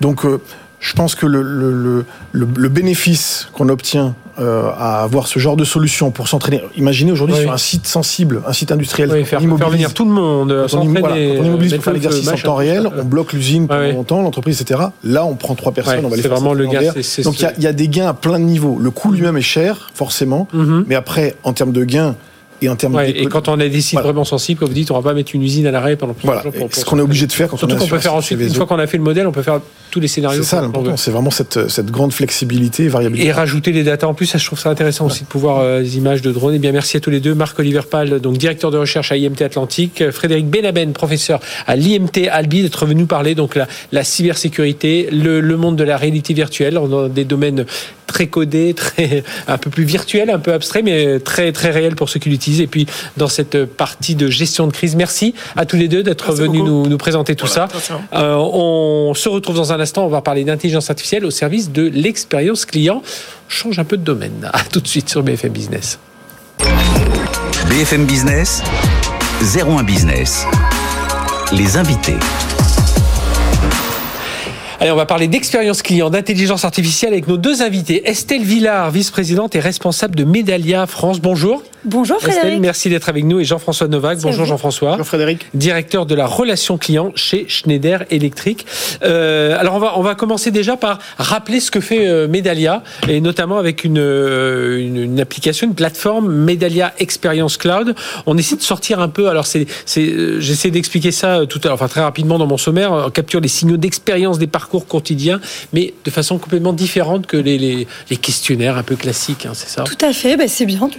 [0.00, 0.40] Donc, euh,
[0.80, 5.64] je pense que le, le, le, bénéfice qu'on obtient euh, à avoir ce genre de
[5.64, 6.60] solution pour s'entraîner.
[6.76, 10.10] Imaginez aujourd'hui sur un site sensible, un site industriel, oui, faire, faire, venir tout le
[10.10, 10.66] monde.
[10.70, 13.92] Quand on, voilà, on immobilise pour faire l'exercice en temps réel, on bloque l'usine pendant
[13.92, 14.80] longtemps, l'entreprise, etc.
[15.02, 16.32] Là, on prend trois personnes, on va les faire.
[16.32, 16.92] vraiment le gain.
[17.24, 18.78] Donc il y, a des gains à plein de niveaux.
[18.78, 20.84] Le coût lui-même est cher, forcément, mhm.
[20.86, 22.16] mais après, en termes de gains
[22.62, 24.94] et en termes et quand on a des sites vraiment sensibles, comme vous dites, on
[24.94, 26.58] va pas mettre une usine à l'arrêt pendant plusieurs voilà.
[26.58, 26.68] jours.
[26.72, 28.78] ce qu'on est obligé de faire quand Surtout qu'on peut faire ensuite, une fois qu'on
[28.78, 30.42] a fait le modèle, on peut faire tous les scénarios.
[30.42, 33.28] C'est ça l'important, c'est vraiment cette, cette grande flexibilité et variabilité.
[33.28, 35.80] Et rajouter les datas en plus, ça, je trouve ça intéressant aussi de pouvoir euh,
[35.80, 36.54] les images de drones.
[36.54, 37.34] Et eh bien merci à tous les deux.
[37.34, 42.62] Marc-Oliver Pal, donc directeur de recherche à IMT Atlantique, Frédéric Benaben, professeur à l'IMT Albi,
[42.62, 47.08] d'être venu parler donc la, la cybersécurité, le, le monde de la réalité virtuelle, dans
[47.08, 47.66] des domaines
[48.06, 52.08] très codés, très un peu plus virtuels, un peu abstraits, mais très très réels pour
[52.08, 52.45] ceux qui l'utilisent.
[52.60, 52.86] Et puis
[53.16, 54.96] dans cette partie de gestion de crise.
[54.96, 57.68] Merci à tous les deux d'être venus nous, nous, présenter tout ça.
[58.12, 60.04] Euh, on se retrouve dans un instant.
[60.04, 63.02] On va parler d'intelligence artificielle au service de l'expérience client.
[63.04, 64.50] On change un peu de domaine.
[64.56, 65.98] À tout de suite sur BFM Business.
[67.68, 68.62] BFM Business,
[69.42, 70.46] 01 Business.
[71.52, 72.16] Les invités.
[74.80, 78.08] Allez, on va parler d'expérience client, d'intelligence artificielle avec nos deux invités.
[78.08, 81.20] Estelle Villard, vice-présidente et responsable de Medalia France.
[81.20, 81.62] Bonjour.
[81.86, 82.60] Bonjour Frédéric.
[82.60, 84.18] merci d'être avec nous et Jean-François Novak.
[84.20, 84.90] Bonjour Jean-François.
[84.90, 85.46] Bonjour Frédéric.
[85.54, 88.66] Directeur de la relation client chez Schneider Electric.
[89.04, 92.82] Euh, alors on va on va commencer déjà par rappeler ce que fait euh, Medalia
[93.08, 97.94] et notamment avec une, euh, une, une application, une plateforme Medalia Experience Cloud.
[98.26, 99.28] On essaie de sortir un peu.
[99.28, 102.90] Alors c'est c'est j'essaie d'expliquer ça tout à l'heure, enfin très rapidement dans mon sommaire.
[102.92, 105.40] On capture les signaux d'expérience des parcours quotidiens,
[105.72, 109.46] mais de façon complètement différente que les, les, les questionnaires un peu classiques.
[109.46, 109.84] Hein, c'est ça?
[109.84, 110.36] Tout à fait.
[110.36, 110.90] Ben, c'est bien.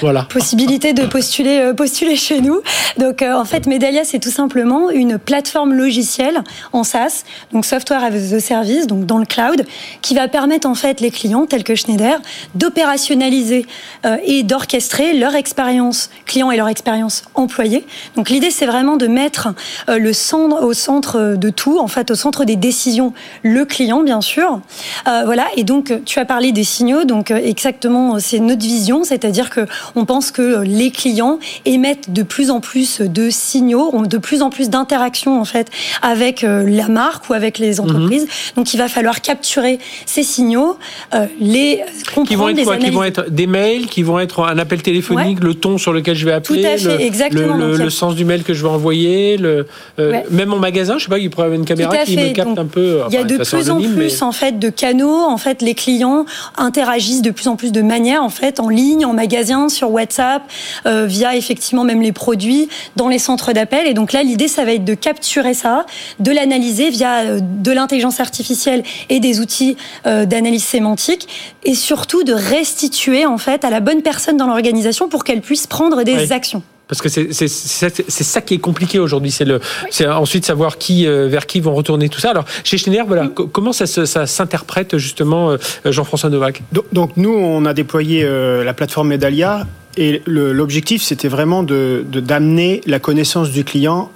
[0.00, 0.17] Voilà.
[0.24, 2.60] Possibilité de postuler, euh, postuler chez nous.
[2.98, 6.42] Donc, euh, en fait, Medalia, c'est tout simplement une plateforme logicielle
[6.72, 9.64] en SaaS, donc Software as a Service, donc dans le cloud,
[10.02, 12.20] qui va permettre en fait les clients tels que Schneider
[12.54, 13.66] d'opérationnaliser
[14.06, 17.86] euh, et d'orchestrer leur expérience client et leur expérience employée.
[18.16, 19.48] Donc, l'idée, c'est vraiment de mettre
[19.88, 23.12] le centre au centre de tout, en fait, au centre des décisions,
[23.42, 24.60] le client, bien sûr.
[25.04, 25.46] voilà.
[25.56, 27.04] Et donc, tu as parlé des signaux.
[27.04, 29.66] Donc, exactement, c'est notre vision, c'est-à-dire que
[30.08, 34.48] pense que les clients émettent de plus en plus de signaux, ont de plus en
[34.48, 35.68] plus d'interactions en fait
[36.00, 38.22] avec euh, la marque ou avec les entreprises.
[38.22, 38.54] Mhm.
[38.56, 40.78] Donc il va falloir capturer ces signaux,
[41.14, 41.82] euh, les
[42.14, 44.80] comprendre, qui vont être quoi Qui vont être des mails, qui vont être un appel
[44.80, 47.54] téléphonique, le ton sur lequel je vais appeler, Tout à fait, le, exactement.
[47.56, 49.66] le, sens du mail que je vais envoyer, le,
[49.98, 52.58] euh, même en magasin, je sais pas, il pourrait avoir une caméra qui me capte
[52.58, 53.00] un peu.
[53.10, 55.22] il y a de plus en plus en fait de canaux.
[55.28, 56.24] En fait, les clients
[56.56, 60.42] interagissent de plus en plus de manière en fait en ligne, en magasin, sur WhatsApp,
[60.86, 63.86] euh, via effectivement même les produits dans les centres d'appel.
[63.86, 65.86] Et donc là, l'idée, ça va être de capturer ça,
[66.20, 69.76] de l'analyser via euh, de l'intelligence artificielle et des outils
[70.06, 71.28] euh, d'analyse sémantique,
[71.64, 75.66] et surtout de restituer en fait à la bonne personne dans l'organisation pour qu'elle puisse
[75.66, 76.62] prendre des actions.
[76.88, 79.30] Parce que c'est ça qui est compliqué aujourd'hui.
[79.30, 79.60] C'est le,
[79.90, 82.30] c'est ensuite savoir qui vers qui vont retourner tout ça.
[82.30, 83.34] Alors chez Schneider, voilà, mm.
[83.52, 86.62] comment ça, ça s'interprète justement, Jean-François Novak?
[86.92, 88.26] Donc, nous, on a déployé
[88.64, 89.66] la plateforme Medalia
[89.98, 94.10] et l'objectif, c'était vraiment de d'amener la connaissance du client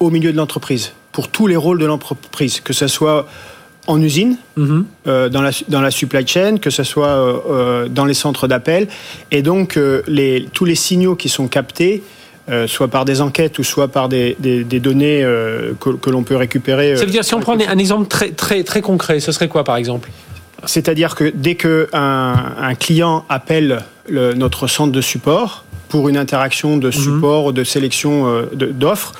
[0.00, 3.26] au milieu de l'entreprise, pour tous les rôles de l'entreprise, que ce soit
[3.86, 4.84] en usine, mhm.
[5.06, 8.46] euh, dans, la, dans la supply chain, que ce soit euh, euh, dans les centres
[8.46, 8.86] d'appel.
[9.30, 12.02] Et donc, les, tous les signaux qui sont captés,
[12.66, 15.20] soit par des enquêtes ou soit par des, des, données
[15.80, 16.96] que, que l'on peut récupérer.
[16.96, 19.64] Ça veut dire, si on prend un exemple très, très, très concret, ce serait quoi
[19.64, 20.10] par exemple?
[20.64, 26.88] C'est-à-dire que dès qu'un un client appelle notre centre de support pour une interaction de
[26.88, 26.92] mhm.
[26.92, 29.12] support, de sélection euh, d'offres.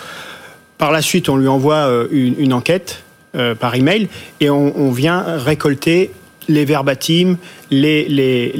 [0.76, 3.02] Par la suite, on lui envoie euh, une, enquête
[3.34, 4.08] euh, par email
[4.40, 6.12] et on, vient récolter
[6.48, 7.36] les verbatims,
[7.70, 8.52] les, les,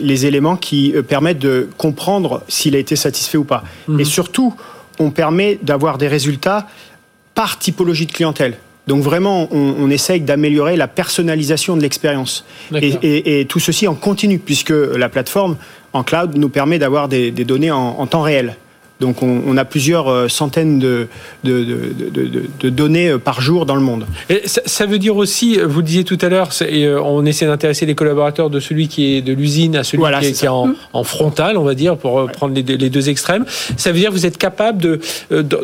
[0.00, 3.64] les, éléments qui permettent de comprendre s'il a été satisfait ou pas.
[3.88, 4.00] Mhm.
[4.00, 4.54] Et surtout,
[4.98, 6.66] on permet d'avoir des résultats
[7.34, 8.56] par typologie de clientèle.
[8.86, 12.44] Donc vraiment, on, essaye d'améliorer la personnalisation de l'expérience.
[12.74, 15.56] Et, tout ceci en continu, puisque la plateforme
[15.94, 18.56] en cloud nous permet d'avoir des, données en temps réel.
[19.04, 21.08] Donc on, a plusieurs euh, centaines de,
[21.44, 24.06] de, données euh, par jour dans le monde.
[24.30, 27.84] Et ça, veut dire aussi, vous le disiez tout à l'heure, euh, on essaie d'intéresser
[27.84, 30.02] les collaborateurs de celui qui est de l'usine à celui
[30.32, 33.44] qui, est, en, frontal, on va dire, pour prendre les, deux extrêmes.
[33.76, 35.00] Ça veut dire que vous êtes capable de,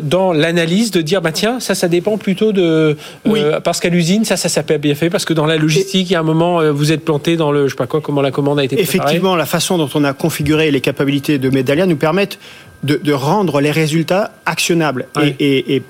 [0.03, 2.95] dans l'analyse, de dire, bah tiens, ça, ça dépend plutôt de...
[3.63, 6.15] parce qu'à l'usine, ça, ça s'appelle bien fait, parce que dans la logistique, il y
[6.15, 8.59] a un moment, vous êtes planté dans le, je sais pas quoi, comment la commande
[8.59, 8.97] a été préparée.
[8.97, 12.37] Effectivement, la façon dont on a configuré les capacités de Medalia nous permettent
[12.83, 15.07] de, rendre les résultats actionnables
[15.39, 15.81] et,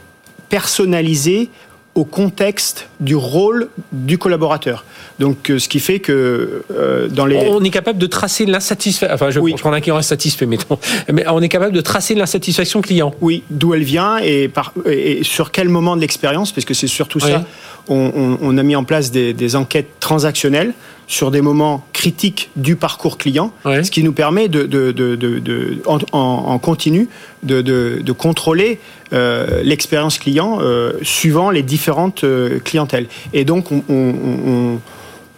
[0.50, 1.50] personnalisés
[1.94, 4.86] au contexte du rôle du collaborateur.
[5.20, 7.36] Donc, euh, ce qui fait que euh, dans les...
[7.36, 9.14] On est capable de tracer l'insatisfaction...
[9.14, 9.56] Enfin, je, oui.
[9.58, 10.80] prends un client insatisfait, mettons.
[11.12, 13.14] Mais on est capable de tracer l'insatisfaction client.
[13.20, 16.88] Oui, d'où elle vient et, par, et, sur quel moment de l'expérience, parce que c'est
[16.88, 17.44] surtout ça.
[17.90, 20.74] On, on, a mis en place des, des enquêtes transactionnelles
[21.12, 25.82] sur des moments critiques du parcours client, ce qui nous permet de, de, de, de
[25.86, 27.10] en, en, continu
[27.44, 28.80] de, contrôler
[29.12, 33.08] euh, l'expérience client euh, suivant les différentes euh, clientèles.
[33.34, 34.14] Et donc, on, on,
[34.48, 34.80] on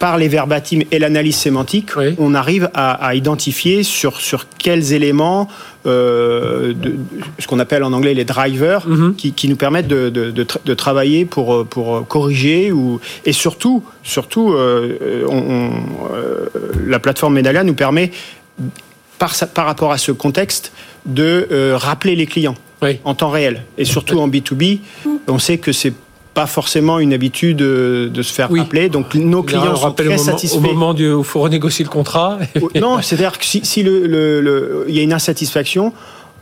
[0.04, 5.48] par les verbatims et l'analyse sémantique, on arrive à, identifier sur, sur quels éléments,
[5.86, 6.96] euh, de,
[7.38, 9.14] ce qu'on appelle en anglais les drivers, mhm.
[9.14, 14.52] qui, qui, nous permettent de, de, de, travailler pour, pour corriger ou, et surtout, surtout
[14.52, 15.70] euh, on,
[16.12, 16.48] euh,
[16.86, 18.10] la plateforme Medalia nous permet,
[19.18, 20.72] par, par rapport à ce contexte,
[21.06, 22.56] de euh, rappeler les clients.
[23.04, 23.62] en temps réel.
[23.78, 24.80] Et surtout en B2B,
[25.28, 25.94] on sait que c'est
[26.34, 28.88] pas forcément une habitude de, se faire rappeler.
[28.88, 30.56] Donc nos clients sont très satisfaits.
[30.56, 32.38] Au moment où il faut renégocier le contrat.
[32.74, 35.92] non, c'est-à-dire que si, le, le, il y a une insatisfaction,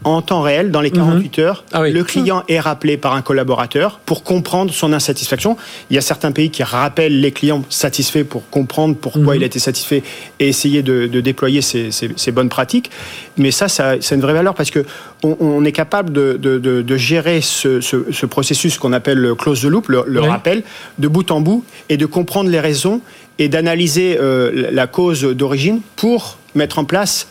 [0.05, 1.45] en temps réel, dans les 48 mhm.
[1.45, 5.57] heures, ah le client est rappelé par un collaborateur pour comprendre son insatisfaction.
[5.91, 9.41] Il y a certains pays qui rappellent les clients satisfaits pour comprendre pourquoi mhm.
[9.41, 10.03] il a été satisfait
[10.41, 12.91] et essayer de, déployer ces, bonnes pratiques.
[13.37, 14.85] Mais ça, ça c'est une vraie valeur parce que
[15.23, 20.63] on, est capable de, gérer ce, processus qu'on appelle le close the loop, le, rappel,
[20.99, 23.01] de bout en bout et de comprendre les raisons
[23.39, 27.29] et d'analyser euh, la cause d'origine pour mettre en place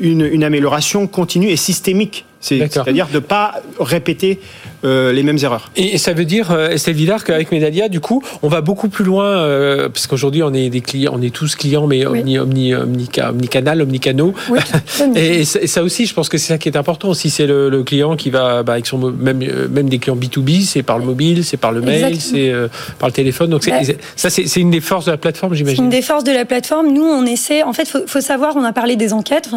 [0.00, 2.24] une, amélioration continue et systémique.
[2.40, 4.40] C'est-à-dire de ne pas répéter
[4.84, 5.70] euh, les mêmes erreurs.
[5.76, 9.04] Et ça veut dire, euh, Estelle Villard, qu'avec Medalia, du coup, on va beaucoup plus
[9.04, 12.74] loin, euh, parce qu'aujourd'hui, on est des clients, on est tous clients, mais omni, omni,
[12.74, 14.34] omni, omnicanal, omnicano.
[15.16, 17.12] et, ça aussi, je pense que c'est ça qui est important.
[17.12, 20.82] Si c'est le, client qui va, bah, avec son, même, même des clients B2B, c'est
[20.82, 22.52] par le mobile, c'est par le mail, c'est
[22.98, 23.50] par le téléphone.
[23.50, 23.64] Donc
[24.16, 25.84] ça, c'est une des forces de la plateforme, j'imagine.
[25.84, 26.92] Une des forces de la plateforme.
[26.92, 27.62] Nous, on essaie.
[27.62, 29.50] En fait, faut, faut savoir, on a parlé des enquêtes.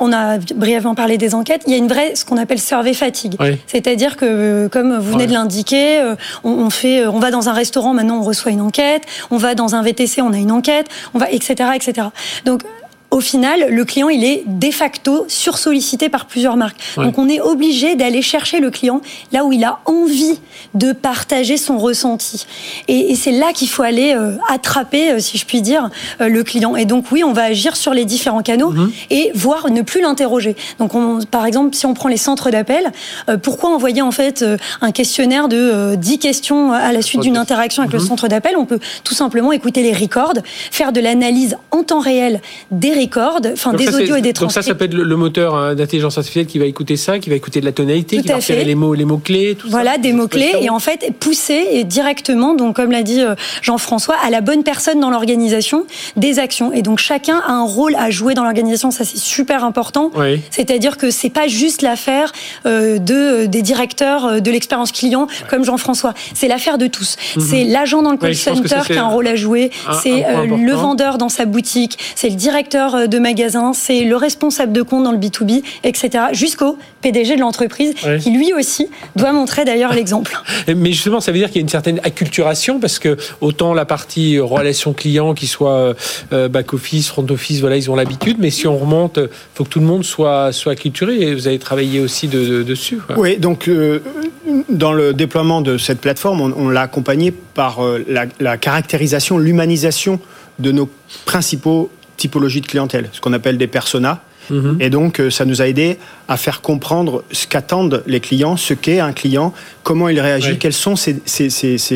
[0.00, 1.62] On a brièvement parlé des enquêtes.
[1.66, 3.34] Il y a une vraie, ce qu'on appelle survey fatigue.
[3.66, 7.48] C'est-à-dire que euh, comme vous venez de l'indiquer, euh, on, fait, euh, on va dans
[7.48, 10.52] un restaurant, maintenant on reçoit une enquête, on va dans un VTC, on a une
[10.52, 12.08] enquête, on va, etc., etc.
[12.44, 12.62] Donc
[13.14, 16.78] au final, le client, il est de facto sursollicité par plusieurs marques.
[16.96, 20.40] Donc, on est obligé d'aller chercher le client là où il a envie
[20.74, 22.44] de partager son ressenti.
[22.88, 25.90] Et, c'est là qu'il faut aller euh, attraper, euh, si je puis dire,
[26.20, 26.74] euh, le client.
[26.74, 28.90] Et donc, oui, on va agir sur les différents canaux mhm.
[29.10, 30.56] et voir ne plus l'interroger.
[30.80, 32.90] Donc, on, par exemple, si on prend les centres d'appel,
[33.44, 34.44] pourquoi envoyer en fait
[34.80, 38.06] un questionnaire de 10 questions à la suite d'une interaction avec le mhm.
[38.06, 38.56] centre d'appel?
[38.56, 40.34] On peut tout simplement écouter les records,
[40.72, 42.40] faire de l'analyse en temps réel
[42.72, 43.03] des records
[43.52, 44.40] enfin des audios et des transcripts.
[44.40, 47.30] Donc ça, ça peut être le, moteur hein, d'intelligence artificielle qui va écouter ça, qui
[47.30, 49.98] va écouter de la tonalité, qui va repérer les mots, les mots clés, tout voilà,
[49.98, 54.30] des mots clés et en fait pousser directement, donc comme l'a dit euh, Jean-François, à
[54.30, 55.86] la bonne personne dans l'organisation
[56.16, 56.72] des actions.
[56.72, 58.90] Et donc chacun a un rôle à jouer dans l'organisation.
[58.90, 60.10] Ça c'est super important.
[60.50, 62.32] C'est-à-dire que c'est pas juste l'affaire
[62.66, 66.14] euh, de euh, des directeurs de l'expérience client comme Jean-François.
[66.34, 67.16] C'est l'affaire de tous.
[67.36, 67.42] Mhm.
[67.42, 69.70] C'est l'agent dans le call center qui a un rôle à jouer.
[70.02, 71.98] C'est le vendeur dans sa boutique.
[72.14, 76.10] C'est le directeur euh, de magasin, c'est le responsable de compte dans le B2B, etc.
[76.32, 80.36] Jusqu'au PDG de l'entreprise, qui lui aussi doit montrer d'ailleurs l'exemple.
[80.68, 83.84] Mais justement, ça veut dire qu'il y a une certaine acculturation, parce que autant la
[83.84, 85.94] partie relation client, qui soit
[86.32, 89.80] euh, back-office, front-office, voilà, ils ont l'habitude, mais si on remonte, il faut que tout
[89.80, 92.98] le monde soit, soit acculturé, et vous avez travaillé aussi dessus.
[93.16, 94.00] Oui, donc euh,
[94.68, 100.18] dans le déploiement de cette plateforme, on, l'a accompagné par la, la caractérisation, l'humanisation
[100.58, 100.88] de nos
[101.24, 101.90] principaux
[102.24, 104.22] typologie de clientèle, ce qu'on appelle des personas.
[104.48, 104.78] Mhm.
[104.80, 105.98] Et donc, euh, ça nous a aidé
[106.28, 109.52] à faire comprendre ce qu'attendent les clients, ce qu'est un client,
[109.82, 111.20] comment il réagit, quels sont ses,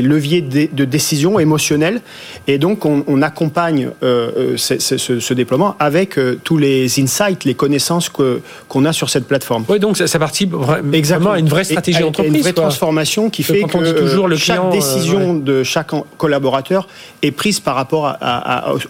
[0.03, 2.01] leviers de, décision émotionnelle.
[2.47, 8.85] Et donc, on, accompagne euh, euh, ce, déploiement avec tous les insights, les connaissances qu'on
[8.85, 9.65] a sur cette plateforme.
[9.69, 12.35] Oui, donc ça, participe vraiment à une vraie stratégie d'entreprise.
[12.35, 16.87] Une vraie transformation qui fait que toujours le chaque décision de chaque collaborateur
[17.23, 18.17] est prise par rapport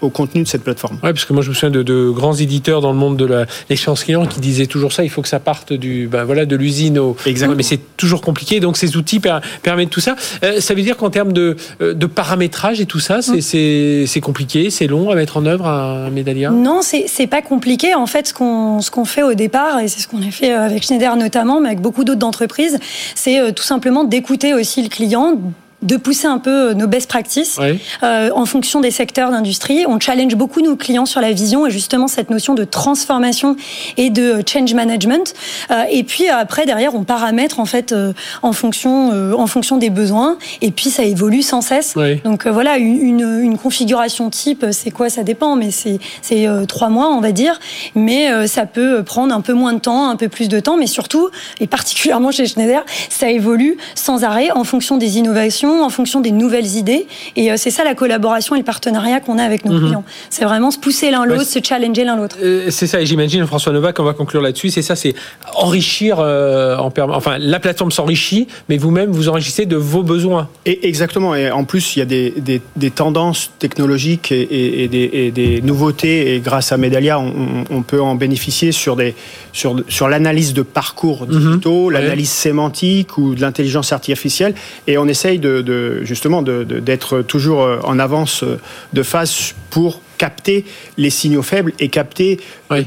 [0.01, 0.99] au contenu de cette plateforme.
[1.03, 3.25] Oui, parce que moi, je me souviens de, de grands éditeurs dans le monde de
[3.25, 5.05] la l'échéance client qui disait toujours ça.
[5.05, 7.17] Il faut que ça parte du, ben voilà, de l'usine au.
[7.27, 7.57] Exactement.
[7.57, 8.61] Mais c'est toujours compliqué.
[8.61, 9.21] Donc ces outils
[9.63, 10.17] permettent tout ça.
[10.43, 14.71] Euh, ça veut dire qu'en termes de, euh, de, paramétrage et tout ça, c'est compliqué,
[14.71, 17.95] c'est long à mettre en œuvre un médaillon Non, c'est pas compliqué.
[17.95, 20.53] En fait, ce qu'on ce qu'on fait au départ, et c'est ce qu'on a fait
[20.53, 22.79] avec Schneider notamment, mais avec beaucoup d'autres entreprises,
[23.15, 25.39] c'est euh, tout simplement d'écouter aussi le client
[25.83, 27.59] de pousser un peu nos best practices
[28.03, 29.85] euh, en fonction des secteurs d'industrie.
[29.87, 33.57] On challenge beaucoup nos clients sur la vision et justement cette notion de transformation
[33.97, 35.35] et de change management.
[35.71, 38.13] Euh, et puis après derrière on paramètre en fait euh,
[38.43, 41.95] en fonction euh, en fonction des besoins et puis ça évolue sans cesse.
[42.25, 46.91] Donc euh, voilà une, une, configuration type c'est quoi ça dépend mais c'est c'est trois
[46.91, 47.59] mois on va dire
[47.95, 50.87] mais ça peut prendre un peu moins de temps un peu plus de temps mais
[50.87, 51.29] surtout
[51.61, 56.31] et particulièrement chez Schneider ça évolue sans arrêt en fonction des innovations en fonction des
[56.31, 57.07] nouvelles idées
[57.37, 59.87] et c'est ça la collaboration et le partenariat qu'on a avec nos mhm.
[59.87, 60.05] clients.
[60.31, 62.37] C'est vraiment se pousser l'un l'autre, se challenger l'un l'autre.
[62.71, 65.15] c'est ça et j'imagine François Novak on va conclure là-dessus c'est ça c'est
[65.55, 70.49] enrichir en enfin la plateforme s'enrichit mais vous-même vous enrichissez de vos besoins.
[70.67, 71.35] Et exactement.
[71.35, 75.31] Et en plus, il y a des, des, des tendances technologiques et, et, des, et,
[75.31, 76.35] des, nouveautés.
[76.35, 79.15] Et grâce à Medalia, on, on peut en bénéficier sur, des,
[79.53, 81.39] sur, sur l'analyse de parcours mhm.
[81.39, 84.55] digitaux, l'analyse sémantique ou de l'intelligence artificielle.
[84.87, 88.45] Et on essaye de, de justement d'être toujours en avance
[88.93, 90.65] de phase pour capter
[90.99, 92.41] les signaux faibles et capter
[92.73, 92.83] euh,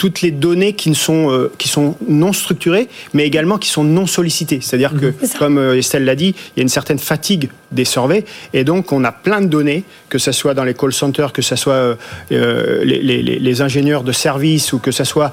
[0.00, 3.84] toutes les données qui, ne sont, euh, qui sont non structurées, mais également qui sont
[3.84, 4.60] non sollicitées.
[4.62, 8.24] C'est-à-dire que, comme euh, Estelle l'a dit, il y a une certaine fatigue des surveys,
[8.54, 11.42] et donc on a plein de données, que ce soit dans les call centers, que
[11.42, 11.98] ce soit
[12.30, 15.32] les, les, les, ingénieurs de service ou que ce soit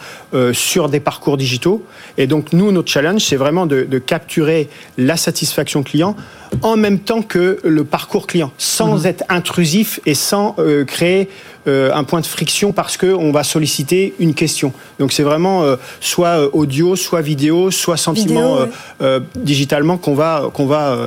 [0.53, 1.84] sur des parcours digitaux.
[2.20, 6.15] Et donc nous, notre challenge, c'est vraiment de, de capturer la satisfaction client
[6.61, 9.05] en même temps que le parcours client, sans mhm.
[9.05, 11.30] être intrusif et sans euh, créer euh,
[11.68, 14.74] un point de friction parce qu'on va solliciter une question.
[14.99, 18.57] Donc c'est vraiment euh, soit euh, audio, soit vidéo, soit sentiment
[19.36, 20.97] digitalement qu'on va, qu'on va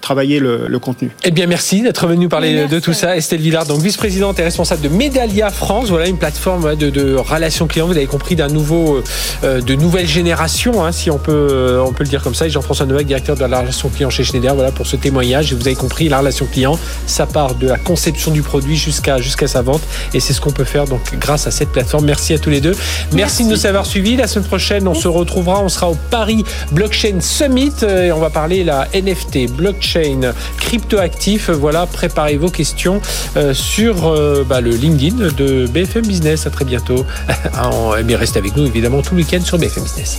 [0.00, 1.10] travailler le, contenu.
[1.24, 3.16] Eh bien merci d'être venu parler de tout ça.
[3.16, 7.66] Estelle Villard, donc vice-présidente et responsable de Medalia France, voilà une plateforme de, de relations
[7.66, 9.02] clients, vous avez compris, d'un nouveau,
[9.42, 12.46] de nouvelle génération, hein, si on peut, on peut le dire comme ça.
[12.46, 15.54] Et Jean-François Novak, directeur de la relation client chez Schneider, voilà pour ce témoignage.
[15.54, 19.46] Vous avez compris, la relation client, ça part de la conception du produit jusqu'à jusqu'à
[19.46, 19.82] sa vente.
[20.14, 22.06] Et c'est ce qu'on peut faire donc grâce à cette plateforme.
[22.06, 22.74] Merci à tous les deux.
[23.12, 24.16] Merci, de nous avoir suivis.
[24.16, 25.60] La semaine prochaine, on se retrouvera.
[25.60, 31.50] On sera au Paris Blockchain Summit et on va parler la NFT, blockchain, cryptoactif.
[31.50, 33.00] Voilà, préparez vos questions
[33.36, 36.46] euh, sur euh, bah, le LinkedIn de BFM Business.
[36.46, 37.04] À très bientôt.
[38.04, 40.18] Mais restez avec nous évidemment tout le week-end sur BFM Business.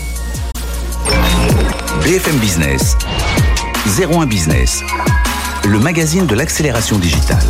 [2.04, 2.96] BFM Business,
[4.00, 4.82] 01 Business,
[5.66, 7.44] le magazine de l'accélération digitale.